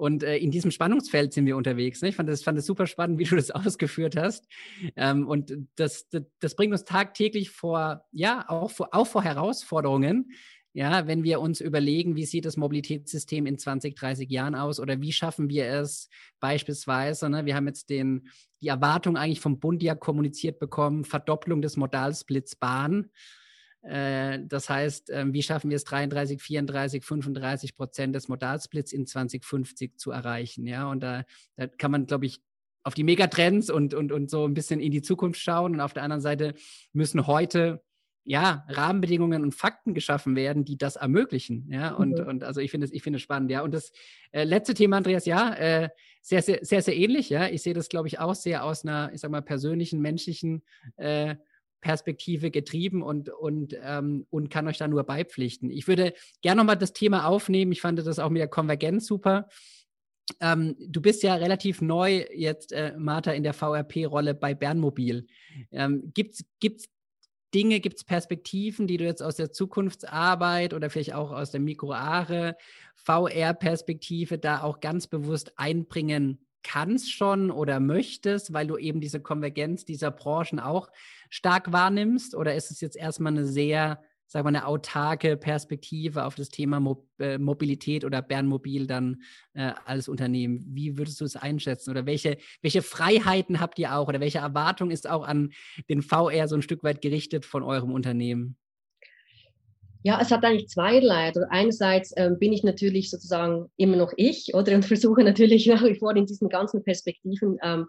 Und 0.00 0.22
äh, 0.22 0.38
in 0.38 0.50
diesem 0.50 0.70
Spannungsfeld 0.70 1.34
sind 1.34 1.44
wir 1.44 1.58
unterwegs. 1.58 2.00
Ne? 2.00 2.08
Ich 2.08 2.16
fand 2.16 2.26
das, 2.26 2.42
fand 2.42 2.56
das 2.56 2.64
super 2.64 2.86
spannend, 2.86 3.18
wie 3.18 3.24
du 3.24 3.36
das 3.36 3.50
ausgeführt 3.50 4.16
hast. 4.16 4.48
Ähm, 4.96 5.28
und 5.28 5.52
das, 5.76 6.08
das, 6.08 6.22
das, 6.38 6.56
bringt 6.56 6.72
uns 6.72 6.84
tagtäglich 6.84 7.50
vor, 7.50 8.06
ja, 8.10 8.46
auch 8.48 8.70
vor, 8.70 8.88
auch 8.92 9.06
vor 9.06 9.22
Herausforderungen. 9.22 10.32
Ja, 10.72 11.06
wenn 11.06 11.22
wir 11.22 11.40
uns 11.40 11.60
überlegen, 11.60 12.16
wie 12.16 12.24
sieht 12.24 12.46
das 12.46 12.56
Mobilitätssystem 12.56 13.44
in 13.44 13.58
20, 13.58 13.94
30 13.94 14.30
Jahren 14.30 14.54
aus 14.54 14.80
oder 14.80 15.00
wie 15.02 15.12
schaffen 15.12 15.50
wir 15.50 15.66
es 15.66 16.08
beispielsweise, 16.38 17.28
ne, 17.28 17.44
wir 17.44 17.56
haben 17.56 17.66
jetzt 17.66 17.90
den, 17.90 18.28
die 18.62 18.68
Erwartung 18.68 19.16
eigentlich 19.16 19.40
vom 19.40 19.58
Bund 19.58 19.82
ja 19.82 19.96
kommuniziert 19.96 20.60
bekommen, 20.60 21.04
Verdopplung 21.04 21.60
des 21.60 21.76
Modalsplits 21.76 22.56
Bahn. 22.56 23.10
Äh, 23.82 24.40
das 24.46 24.68
heißt, 24.68 25.10
ähm, 25.10 25.32
wie 25.32 25.42
schaffen 25.42 25.70
wir 25.70 25.76
es, 25.76 25.84
33, 25.84 26.40
34, 26.42 27.04
35 27.04 27.76
Prozent 27.76 28.14
des 28.14 28.28
Modalsplits 28.28 28.92
in 28.92 29.06
2050 29.06 29.98
zu 29.98 30.10
erreichen? 30.10 30.66
Ja, 30.66 30.88
und 30.88 31.02
da, 31.02 31.24
da 31.56 31.66
kann 31.66 31.90
man, 31.90 32.06
glaube 32.06 32.26
ich, 32.26 32.40
auf 32.82 32.94
die 32.94 33.04
Megatrends 33.04 33.70
und, 33.70 33.94
und, 33.94 34.12
und 34.12 34.30
so 34.30 34.46
ein 34.46 34.54
bisschen 34.54 34.80
in 34.80 34.90
die 34.90 35.02
Zukunft 35.02 35.40
schauen. 35.40 35.74
Und 35.74 35.80
auf 35.80 35.92
der 35.92 36.02
anderen 36.02 36.22
Seite 36.22 36.54
müssen 36.92 37.26
heute 37.26 37.82
ja, 38.24 38.64
Rahmenbedingungen 38.68 39.42
und 39.42 39.54
Fakten 39.54 39.94
geschaffen 39.94 40.36
werden, 40.36 40.64
die 40.64 40.76
das 40.76 40.96
ermöglichen. 40.96 41.66
Ja, 41.70 41.94
und, 41.94 42.18
mhm. 42.18 42.26
und 42.26 42.44
also 42.44 42.60
ich 42.60 42.70
finde 42.70 42.86
es, 42.86 42.92
ich 42.92 43.02
finde 43.02 43.16
es 43.16 43.22
spannend, 43.22 43.50
ja. 43.50 43.62
Und 43.62 43.72
das 43.72 43.92
äh, 44.32 44.44
letzte 44.44 44.74
Thema, 44.74 44.98
Andreas, 44.98 45.24
ja, 45.24 45.54
äh, 45.54 45.88
sehr, 46.22 46.42
sehr, 46.42 46.58
sehr, 46.62 46.82
sehr 46.82 46.96
ähnlich, 46.96 47.30
ja. 47.30 47.48
Ich 47.48 47.62
sehe 47.62 47.74
das, 47.74 47.88
glaube 47.88 48.08
ich, 48.08 48.18
auch 48.18 48.34
sehr 48.34 48.64
aus 48.64 48.84
einer, 48.84 49.10
ich 49.12 49.20
sag 49.20 49.30
mal, 49.30 49.42
persönlichen, 49.42 50.00
menschlichen 50.00 50.62
äh, 50.96 51.36
Perspektive 51.80 52.50
getrieben 52.50 53.02
und, 53.02 53.28
und, 53.28 53.76
ähm, 53.82 54.26
und 54.30 54.50
kann 54.50 54.68
euch 54.68 54.78
da 54.78 54.88
nur 54.88 55.04
beipflichten. 55.04 55.70
Ich 55.70 55.88
würde 55.88 56.14
gerne 56.42 56.58
nochmal 56.58 56.76
das 56.76 56.92
Thema 56.92 57.26
aufnehmen. 57.26 57.72
Ich 57.72 57.80
fand 57.80 57.98
das 57.98 58.18
auch 58.18 58.30
mit 58.30 58.40
der 58.40 58.48
Konvergenz 58.48 59.06
super. 59.06 59.48
Ähm, 60.40 60.76
du 60.78 61.00
bist 61.00 61.22
ja 61.22 61.34
relativ 61.34 61.80
neu 61.80 62.24
jetzt, 62.34 62.72
äh, 62.72 62.94
Martha, 62.96 63.32
in 63.32 63.42
der 63.42 63.54
VRP-Rolle 63.54 64.34
bei 64.34 64.54
Bernmobil. 64.54 65.26
Ähm, 65.72 66.12
Gibt 66.14 66.34
es 66.34 66.88
Dinge, 67.52 67.80
gibt 67.80 67.96
es 67.96 68.04
Perspektiven, 68.04 68.86
die 68.86 68.96
du 68.96 69.04
jetzt 69.04 69.22
aus 69.22 69.34
der 69.34 69.50
Zukunftsarbeit 69.50 70.72
oder 70.72 70.88
vielleicht 70.88 71.14
auch 71.14 71.32
aus 71.32 71.50
der 71.50 71.60
Mikroare 71.60 72.56
VR-Perspektive 72.94 74.38
da 74.38 74.62
auch 74.62 74.80
ganz 74.80 75.08
bewusst 75.08 75.52
einbringen 75.56 76.46
kannst 76.62 77.12
schon 77.12 77.50
oder 77.50 77.80
möchtest, 77.80 78.52
weil 78.52 78.66
du 78.66 78.76
eben 78.76 79.00
diese 79.00 79.20
Konvergenz 79.20 79.84
dieser 79.84 80.10
Branchen 80.10 80.60
auch 80.60 80.90
stark 81.30 81.72
wahrnimmst? 81.72 82.34
Oder 82.34 82.54
ist 82.54 82.70
es 82.70 82.82
jetzt 82.82 82.96
erstmal 82.96 83.32
eine 83.32 83.46
sehr 83.46 84.02
sagen 84.30 84.44
wir, 84.44 84.48
eine 84.50 84.66
autarke 84.66 85.36
Perspektive 85.36 86.24
auf 86.24 86.36
das 86.36 86.50
Thema 86.50 86.78
Mo 86.78 87.04
äh, 87.18 87.36
Mobilität 87.36 88.04
oder 88.04 88.22
Bernmobil 88.22 88.86
dann 88.86 89.22
äh, 89.54 89.72
als 89.84 90.08
Unternehmen? 90.08 90.64
Wie 90.68 90.96
würdest 90.96 91.20
du 91.20 91.24
es 91.24 91.34
einschätzen? 91.34 91.90
Oder 91.90 92.06
welche, 92.06 92.38
welche 92.62 92.82
Freiheiten 92.82 93.58
habt 93.58 93.78
ihr 93.80 93.96
auch? 93.96 94.06
Oder 94.06 94.20
welche 94.20 94.38
Erwartung 94.38 94.92
ist 94.92 95.10
auch 95.10 95.26
an 95.26 95.50
den 95.88 96.00
VR 96.00 96.46
so 96.46 96.54
ein 96.54 96.62
Stück 96.62 96.84
weit 96.84 97.02
gerichtet 97.02 97.44
von 97.44 97.64
eurem 97.64 97.92
Unternehmen? 97.92 98.56
Ja, 100.02 100.20
es 100.20 100.30
hat 100.30 100.44
eigentlich 100.44 100.68
zweierlei. 100.68 101.32
Einerseits 101.50 102.14
ähm, 102.16 102.38
bin 102.38 102.52
ich 102.52 102.62
natürlich 102.62 103.10
sozusagen 103.10 103.66
immer 103.76 103.96
noch 103.96 104.12
ich 104.16 104.54
oder 104.54 104.74
und 104.76 104.84
versuche 104.86 105.24
natürlich 105.24 105.66
nach 105.66 105.82
wie 105.82 105.98
vor 105.98 106.14
in 106.14 106.26
diesen 106.26 106.48
ganzen 106.48 106.84
Perspektiven 106.84 107.58
ähm, 107.62 107.86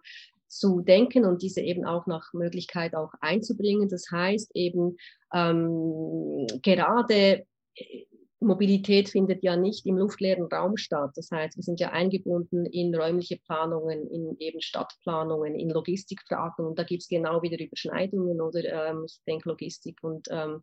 zu 0.51 0.81
denken 0.81 1.25
und 1.25 1.41
diese 1.41 1.61
eben 1.61 1.85
auch 1.85 2.07
nach 2.07 2.33
Möglichkeit 2.33 2.95
auch 2.95 3.13
einzubringen. 3.21 3.89
Das 3.89 4.11
heißt 4.11 4.51
eben 4.53 4.97
ähm, 5.33 6.47
gerade 6.61 7.45
äh, 7.75 8.05
Mobilität 8.43 9.07
findet 9.07 9.43
ja 9.43 9.55
nicht 9.55 9.85
im 9.85 9.97
luftleeren 9.97 10.45
Raum 10.45 10.75
statt. 10.75 11.11
Das 11.15 11.29
heißt, 11.29 11.57
wir 11.57 11.63
sind 11.63 11.79
ja 11.79 11.91
eingebunden 11.91 12.65
in 12.65 12.93
räumliche 12.93 13.37
Planungen, 13.37 14.07
in 14.09 14.35
eben 14.39 14.61
Stadtplanungen, 14.61 15.53
in 15.53 15.69
Logistikfragen. 15.69 16.65
Und 16.65 16.79
da 16.79 16.83
gibt 16.83 17.03
es 17.03 17.07
genau 17.07 17.43
wieder 17.43 17.59
Überschneidungen 17.59 18.41
oder 18.41 18.89
ähm, 18.89 19.05
ich 19.05 19.19
denke 19.27 19.47
Logistik 19.47 19.99
und 20.01 20.27
ähm, 20.31 20.61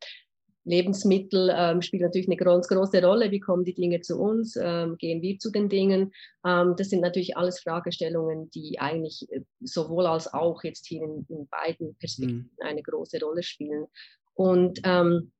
Lebensmittel 0.69 1.51
ähm, 1.57 1.81
spielen 1.81 2.03
natürlich 2.03 2.29
eine 2.29 2.37
ganz 2.37 2.69
große 2.69 3.03
Rolle. 3.03 3.31
Wie 3.31 3.41
kommen 3.41 3.65
die 3.65 3.75
Dinge 3.75 4.01
zu 4.01 4.21
uns? 4.21 4.55
Ähm, 4.61 4.97
gehen 4.99 5.23
wir 5.23 5.39
zu 5.39 5.51
den 5.51 5.69
Dingen? 5.69 6.13
Ähm, 6.45 6.75
das 6.77 6.91
sind 6.91 7.01
natürlich 7.01 7.37
alles 7.37 7.61
Fragestellungen, 7.61 8.51
die 8.51 8.79
eigentlich 8.79 9.27
äh, 9.31 9.41
sowohl 9.73 10.07
als 10.07 10.33
auch 10.33 10.63
jetzt 10.65 10.87
hier 10.87 11.03
in, 11.03 11.27
in 11.29 11.49
beiden 11.49 11.97
Perspektiven 11.97 12.51
mhm. 12.59 12.67
eine 12.67 12.83
große 12.83 13.21
Rolle 13.21 13.43
spielen. 13.43 13.87
Und 14.35 14.81
ähm, 14.85 15.33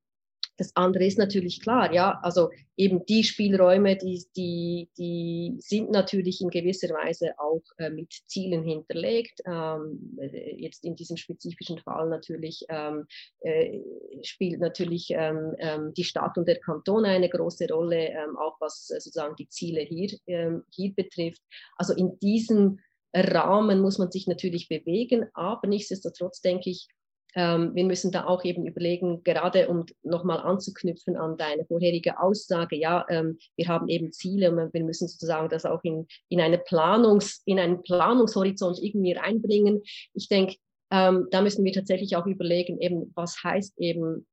das 0.59 0.75
andere 0.75 1.07
ist 1.07 1.19
natürlich 1.19 1.61
klar, 1.61 1.95
ja, 1.95 2.19
also 2.21 2.51
eben 2.77 3.07
die 3.07 3.23
Spielräume, 3.23 3.97
die, 3.97 4.25
die, 4.37 4.91
die 4.99 5.57
sind 5.61 5.93
natürlich 5.93 6.41
in 6.41 6.51
gewisser 6.51 6.89
Weise 6.89 7.39
auch 7.39 7.63
äh, 7.79 7.91
mit 7.91 8.13
Zielen 8.27 8.65
hinterlegt. 8.65 9.41
Ähm, 9.47 10.19
äh, 10.21 10.57
jetzt 10.57 10.85
in 10.85 10.97
diesem 10.97 11.17
spezifischen 11.17 11.79
Fall 11.79 12.09
natürlich 12.09 12.67
ähm, 12.71 13.07
äh, 13.41 13.79
spielt 14.23 14.59
natürlich 14.59 15.11
ähm, 15.11 15.55
ähm 15.59 15.95
die 15.95 16.05
Stadt 16.05 16.37
und 16.37 16.49
der 16.49 16.59
Kanton 16.59 17.05
eine 17.05 17.29
große 17.29 17.69
Rolle, 17.71 18.09
ähm, 18.09 18.37
auch 18.37 18.57
was 18.61 18.91
äh, 18.91 18.99
sozusagen 19.01 19.37
die 19.37 19.49
Ziele 19.49 19.83
hier, 19.83 20.19
ähm, 20.27 20.65
hier 20.71 20.93
betrifft. 20.93 21.43
Also 21.77 21.95
in 21.95 22.19
diesem 22.19 22.81
Rahmen 23.15 23.81
muss 23.81 23.99
man 23.99 24.11
sich 24.11 24.27
natürlich 24.27 24.69
bewegen, 24.69 25.27
aber 25.35 25.67
nichtsdestotrotz 25.67 26.41
denke 26.41 26.71
ich, 26.71 26.89
ähm, 27.35 27.75
wir 27.75 27.85
müssen 27.85 28.11
da 28.11 28.25
auch 28.27 28.45
eben 28.45 28.67
überlegen, 28.67 29.23
gerade 29.23 29.69
um 29.69 29.85
nochmal 30.03 30.41
anzuknüpfen 30.41 31.17
an 31.17 31.37
deine 31.37 31.65
vorherige 31.67 32.19
Aussage, 32.21 32.77
ja, 32.77 33.05
ähm, 33.09 33.39
wir 33.57 33.69
haben 33.69 33.89
eben 33.89 34.13
Ziele 34.13 34.51
und 34.51 34.73
wir 34.73 34.85
müssen 34.85 35.09
sozusagen 35.09 35.49
das 35.49 35.67
auch 35.67 35.81
in, 35.85 36.07
in, 36.29 36.41
eine 36.41 36.59
Planungs, 36.59 37.43
in 37.45 37.59
einen 37.59 37.83
Planungshorizont 37.83 38.79
irgendwie 38.83 39.13
reinbringen. 39.13 39.83
Ich 40.15 40.29
denke, 40.29 40.57
ähm, 40.91 41.29
da 41.31 41.43
müssen 41.43 41.65
wir 41.65 41.73
tatsächlich 41.73 42.17
auch 42.17 42.27
überlegen, 42.27 42.81
eben, 42.81 43.13
was 43.15 43.43
heißt 43.45 43.79
eben 43.79 44.27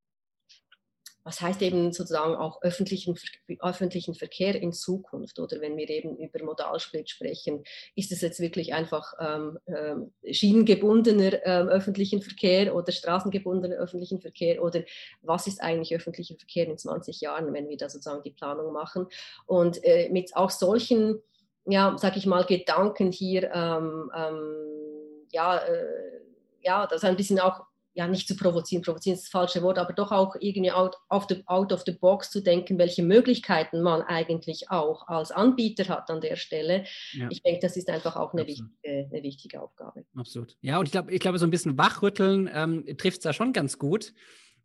was 1.26 1.42
heißt 1.42 1.62
eben 1.64 1.92
sozusagen 1.92 2.36
auch 2.36 2.62
öffentlichen, 2.62 3.18
öffentlichen 3.60 4.14
Verkehr 4.14 4.62
in 4.62 4.72
Zukunft 4.72 5.40
oder? 5.40 5.60
Wenn 5.60 5.76
wir 5.76 5.90
eben 5.90 6.16
über 6.18 6.44
Modalsplit 6.44 7.10
sprechen, 7.10 7.64
ist 7.96 8.12
es 8.12 8.22
jetzt 8.22 8.40
wirklich 8.40 8.76
einfach 8.76 9.14
ähm, 9.20 9.58
ähm, 9.66 10.14
schienengebundener 10.32 11.44
ähm, 11.44 11.68
öffentlichen 11.68 12.22
Verkehr 12.22 12.76
oder 12.76 12.92
straßengebundener 12.92 13.76
öffentlichen 13.76 14.22
Verkehr? 14.22 14.64
Oder 14.64 14.84
was 15.24 15.48
ist 15.48 15.62
eigentlich 15.62 15.96
öffentlicher 15.96 16.36
Verkehr 16.36 16.68
in 16.68 16.78
20 16.78 17.20
Jahren, 17.22 17.52
wenn 17.54 17.70
wir 17.70 17.78
da 17.78 17.90
sozusagen 17.90 18.22
die 18.22 18.32
Planung 18.32 18.72
machen? 18.72 19.08
Und 19.48 19.84
äh, 19.84 20.10
mit 20.10 20.36
auch 20.36 20.52
solchen, 20.52 21.24
ja, 21.66 21.96
sag 21.98 22.18
ich 22.18 22.28
mal, 22.28 22.46
Gedanken 22.46 23.12
hier, 23.12 23.52
ähm, 23.52 24.12
ähm, 24.16 25.26
ja, 25.32 25.58
äh, 25.58 26.22
ja, 26.62 26.86
das 26.86 27.04
ein 27.04 27.18
bisschen 27.18 27.40
auch 27.40 27.66
ja 27.96 28.08
nicht 28.08 28.28
zu 28.28 28.36
provozieren, 28.36 28.84
provozieren 28.84 29.16
ist 29.16 29.24
das 29.24 29.32
falsche 29.32 29.64
Wort, 29.64 29.80
aber 29.80 29.94
doch 29.94 30.12
auch 30.12 30.36
irgendwie 30.40 30.72
out, 30.72 30.98
of 31.10 31.26
the, 31.30 31.44
out 31.48 31.72
of 31.72 31.84
the 31.86 31.94
box 31.94 32.30
zu 32.30 32.42
denken, 32.42 32.78
welche 32.78 33.02
Möglichkeiten 33.04 33.82
man 33.82 34.02
eigentlich 34.02 34.70
auch 34.70 35.08
als 35.08 35.32
Anbieter 35.32 35.88
hat 35.88 36.10
an 36.10 36.22
der 36.22 36.36
Stelle. 36.36 36.84
Ja. 37.14 37.30
Ich 37.32 37.42
denke, 37.42 37.62
das 37.62 37.78
ist 37.78 37.90
einfach 37.90 38.18
auch 38.18 38.34
eine 38.34 38.46
wichtige, 38.46 38.70
eine 38.84 39.24
wichtige 39.24 39.62
Aufgabe. 39.62 40.06
Absolut. 40.16 40.58
Ja, 40.62 40.78
und 40.78 40.86
ich 40.86 40.92
glaube, 40.92 41.12
ich 41.12 41.22
glaube, 41.22 41.40
so 41.40 41.48
ein 41.48 41.52
bisschen 41.52 41.78
wachrütteln 41.78 42.50
ähm, 42.54 42.86
trifft 42.98 43.20
es 43.20 43.24
da 43.24 43.34
schon 43.34 43.54
ganz 43.54 43.80
gut. 43.80 44.14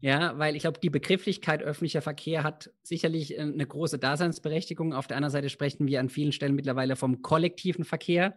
Ja, 0.02 0.38
weil 0.38 0.56
ich 0.56 0.62
glaube, 0.62 0.80
die 0.80 0.88
Begrifflichkeit 0.88 1.62
öffentlicher 1.62 2.00
Verkehr 2.00 2.42
hat 2.42 2.70
sicherlich 2.82 3.36
äh, 3.36 3.42
eine 3.42 3.66
große 3.66 3.98
Daseinsberechtigung. 3.98 4.92
Auf 4.92 5.06
der 5.06 5.18
anderen 5.18 5.32
Seite 5.32 5.50
sprechen 5.50 5.86
wir 5.86 6.00
an 6.00 6.08
vielen 6.08 6.32
Stellen 6.32 6.54
mittlerweile 6.54 6.96
vom 6.96 7.22
kollektiven 7.22 7.84
Verkehr. 7.84 8.36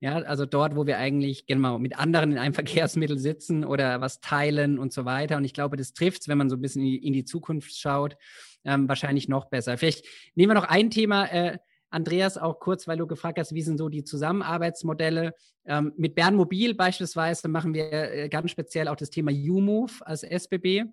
Ja, 0.00 0.16
also 0.16 0.46
dort, 0.46 0.76
wo 0.76 0.86
wir 0.86 0.98
eigentlich 0.98 1.46
genau 1.46 1.78
mit 1.78 1.98
anderen 1.98 2.32
in 2.32 2.38
einem 2.38 2.54
Verkehrsmittel 2.54 3.18
sitzen 3.18 3.64
oder 3.64 4.00
was 4.00 4.20
teilen 4.20 4.78
und 4.78 4.92
so 4.92 5.04
weiter. 5.04 5.36
Und 5.36 5.44
ich 5.44 5.54
glaube, 5.54 5.76
das 5.76 5.92
trifft 5.92 6.28
wenn 6.28 6.38
man 6.38 6.50
so 6.50 6.56
ein 6.56 6.62
bisschen 6.62 6.84
in 6.84 7.12
die 7.12 7.24
Zukunft 7.24 7.76
schaut, 7.76 8.16
ähm, 8.64 8.88
wahrscheinlich 8.88 9.28
noch 9.28 9.46
besser. 9.46 9.76
Vielleicht 9.76 10.04
nehmen 10.34 10.50
wir 10.50 10.54
noch 10.54 10.68
ein 10.68 10.90
Thema. 10.90 11.26
Äh, 11.26 11.58
Andreas, 11.90 12.38
auch 12.38 12.58
kurz, 12.58 12.88
weil 12.88 12.96
du 12.96 13.06
gefragt 13.06 13.38
hast, 13.38 13.54
wie 13.54 13.62
sind 13.62 13.76
so 13.76 13.88
die 13.88 14.02
Zusammenarbeitsmodelle. 14.04 15.34
Ähm, 15.66 15.92
mit 15.96 16.14
Bernmobil 16.14 16.74
beispielsweise 16.74 17.48
machen 17.48 17.74
wir 17.74 17.92
äh, 17.92 18.28
ganz 18.28 18.50
speziell 18.50 18.88
auch 18.88 18.96
das 18.96 19.10
Thema 19.10 19.30
U-Move 19.30 19.92
als 20.00 20.22
SBB. 20.22 20.84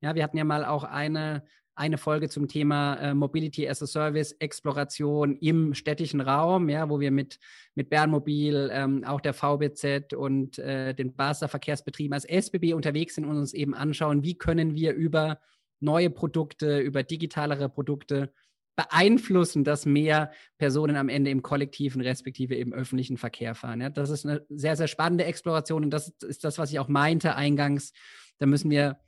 Ja, 0.00 0.14
wir 0.14 0.22
hatten 0.22 0.36
ja 0.36 0.44
mal 0.44 0.64
auch 0.64 0.84
eine 0.84 1.44
eine 1.78 1.96
Folge 1.96 2.28
zum 2.28 2.48
Thema 2.48 2.94
äh, 2.96 3.14
Mobility 3.14 3.68
as 3.68 3.82
a 3.82 3.86
Service, 3.86 4.32
Exploration 4.32 5.36
im 5.36 5.74
städtischen 5.74 6.20
Raum, 6.20 6.68
ja, 6.68 6.90
wo 6.90 7.00
wir 7.00 7.10
mit, 7.10 7.38
mit 7.74 7.88
Bernmobil, 7.88 8.70
ähm, 8.72 9.04
auch 9.04 9.20
der 9.20 9.32
VBZ 9.32 10.14
und 10.14 10.58
äh, 10.58 10.94
den 10.94 11.14
Basler 11.14 11.48
Verkehrsbetrieben 11.48 12.14
als 12.14 12.24
SBB 12.24 12.74
unterwegs 12.74 13.14
sind 13.14 13.24
und 13.24 13.36
uns 13.36 13.54
eben 13.54 13.74
anschauen, 13.74 14.22
wie 14.22 14.36
können 14.36 14.74
wir 14.74 14.92
über 14.92 15.38
neue 15.80 16.10
Produkte, 16.10 16.80
über 16.80 17.04
digitalere 17.04 17.68
Produkte 17.68 18.32
beeinflussen, 18.74 19.64
dass 19.64 19.86
mehr 19.86 20.30
Personen 20.56 20.96
am 20.96 21.08
Ende 21.08 21.30
im 21.30 21.42
kollektiven 21.42 22.00
respektive 22.00 22.54
im 22.54 22.72
öffentlichen 22.72 23.16
Verkehr 23.16 23.54
fahren. 23.54 23.80
Ja, 23.80 23.90
das 23.90 24.10
ist 24.10 24.26
eine 24.26 24.44
sehr, 24.48 24.76
sehr 24.76 24.88
spannende 24.88 25.24
Exploration 25.24 25.84
und 25.84 25.90
das 25.90 26.08
ist 26.20 26.44
das, 26.44 26.58
was 26.58 26.70
ich 26.70 26.78
auch 26.78 26.88
meinte 26.88 27.34
eingangs. 27.34 27.92
Da 28.38 28.46
müssen 28.46 28.70
wir 28.70 28.98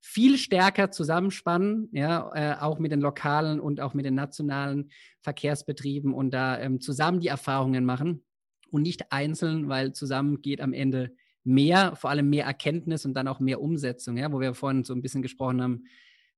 viel 0.00 0.38
stärker 0.38 0.90
zusammenspannen, 0.90 1.88
ja, 1.92 2.30
äh, 2.34 2.60
auch 2.60 2.78
mit 2.78 2.90
den 2.90 3.00
lokalen 3.00 3.60
und 3.60 3.80
auch 3.80 3.94
mit 3.94 4.06
den 4.06 4.14
nationalen 4.14 4.90
Verkehrsbetrieben 5.20 6.14
und 6.14 6.30
da 6.32 6.58
ähm, 6.58 6.80
zusammen 6.80 7.20
die 7.20 7.28
Erfahrungen 7.28 7.84
machen 7.84 8.24
und 8.70 8.82
nicht 8.82 9.12
einzeln, 9.12 9.68
weil 9.68 9.92
zusammen 9.92 10.40
geht 10.40 10.60
am 10.60 10.72
Ende 10.72 11.12
mehr, 11.44 11.96
vor 11.96 12.10
allem 12.10 12.30
mehr 12.30 12.44
Erkenntnis 12.44 13.04
und 13.04 13.14
dann 13.14 13.28
auch 13.28 13.40
mehr 13.40 13.60
Umsetzung, 13.60 14.16
ja, 14.16 14.32
wo 14.32 14.40
wir 14.40 14.54
vorhin 14.54 14.84
so 14.84 14.94
ein 14.94 15.02
bisschen 15.02 15.22
gesprochen 15.22 15.62
haben, 15.62 15.84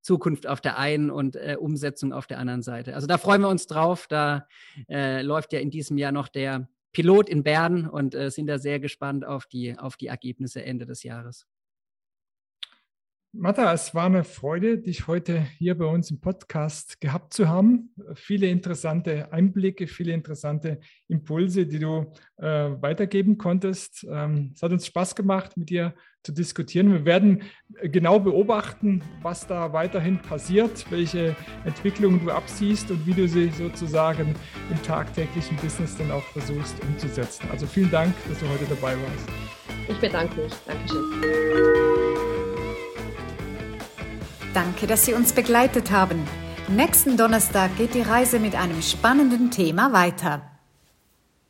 Zukunft 0.00 0.48
auf 0.48 0.60
der 0.60 0.78
einen 0.78 1.10
und 1.10 1.36
äh, 1.36 1.56
Umsetzung 1.58 2.12
auf 2.12 2.26
der 2.26 2.38
anderen 2.38 2.62
Seite. 2.62 2.94
Also 2.94 3.06
da 3.06 3.18
freuen 3.18 3.40
wir 3.40 3.48
uns 3.48 3.66
drauf. 3.66 4.08
Da 4.08 4.48
äh, 4.88 5.22
läuft 5.22 5.52
ja 5.52 5.60
in 5.60 5.70
diesem 5.70 5.96
Jahr 5.96 6.10
noch 6.10 6.28
der 6.28 6.68
Pilot 6.92 7.28
in 7.28 7.44
Bern 7.44 7.88
und 7.88 8.14
äh, 8.14 8.30
sind 8.30 8.48
da 8.48 8.58
sehr 8.58 8.80
gespannt 8.80 9.24
auf 9.24 9.46
die, 9.46 9.78
auf 9.78 9.96
die 9.96 10.08
Ergebnisse 10.08 10.64
Ende 10.64 10.86
des 10.86 11.04
Jahres. 11.04 11.46
Martha, 13.34 13.72
es 13.72 13.94
war 13.94 14.04
eine 14.04 14.24
Freude, 14.24 14.76
dich 14.76 15.06
heute 15.06 15.40
hier 15.40 15.78
bei 15.78 15.86
uns 15.86 16.10
im 16.10 16.20
Podcast 16.20 17.00
gehabt 17.00 17.32
zu 17.32 17.48
haben. 17.48 17.88
Viele 18.14 18.48
interessante 18.48 19.32
Einblicke, 19.32 19.86
viele 19.86 20.12
interessante 20.12 20.80
Impulse, 21.08 21.66
die 21.66 21.78
du 21.78 22.12
äh, 22.36 22.44
weitergeben 22.46 23.38
konntest. 23.38 24.06
Ähm, 24.10 24.52
es 24.54 24.62
hat 24.62 24.70
uns 24.70 24.86
Spaß 24.86 25.14
gemacht, 25.14 25.56
mit 25.56 25.70
dir 25.70 25.94
zu 26.22 26.32
diskutieren. 26.32 26.92
Wir 26.92 27.06
werden 27.06 27.42
genau 27.84 28.20
beobachten, 28.20 29.02
was 29.22 29.46
da 29.46 29.72
weiterhin 29.72 30.20
passiert, 30.20 30.84
welche 30.90 31.34
Entwicklungen 31.64 32.22
du 32.22 32.30
absiehst 32.30 32.90
und 32.90 33.06
wie 33.06 33.14
du 33.14 33.26
sie 33.26 33.48
sozusagen 33.48 34.34
im 34.70 34.82
tagtäglichen 34.82 35.56
Business 35.56 35.96
dann 35.96 36.10
auch 36.10 36.22
versuchst 36.24 36.76
umzusetzen. 36.82 37.48
Also 37.50 37.66
vielen 37.66 37.90
Dank, 37.90 38.14
dass 38.28 38.38
du 38.40 38.48
heute 38.50 38.66
dabei 38.66 38.94
warst. 38.94 39.28
Ich 39.88 39.98
bedanke 39.98 40.38
mich. 40.38 40.52
Dankeschön. 40.66 42.01
Danke, 44.54 44.86
dass 44.86 45.06
Sie 45.06 45.14
uns 45.14 45.32
begleitet 45.32 45.90
haben. 45.90 46.22
Nächsten 46.68 47.16
Donnerstag 47.16 47.76
geht 47.76 47.94
die 47.94 48.02
Reise 48.02 48.38
mit 48.38 48.54
einem 48.54 48.82
spannenden 48.82 49.50
Thema 49.50 49.92
weiter. 49.92 50.51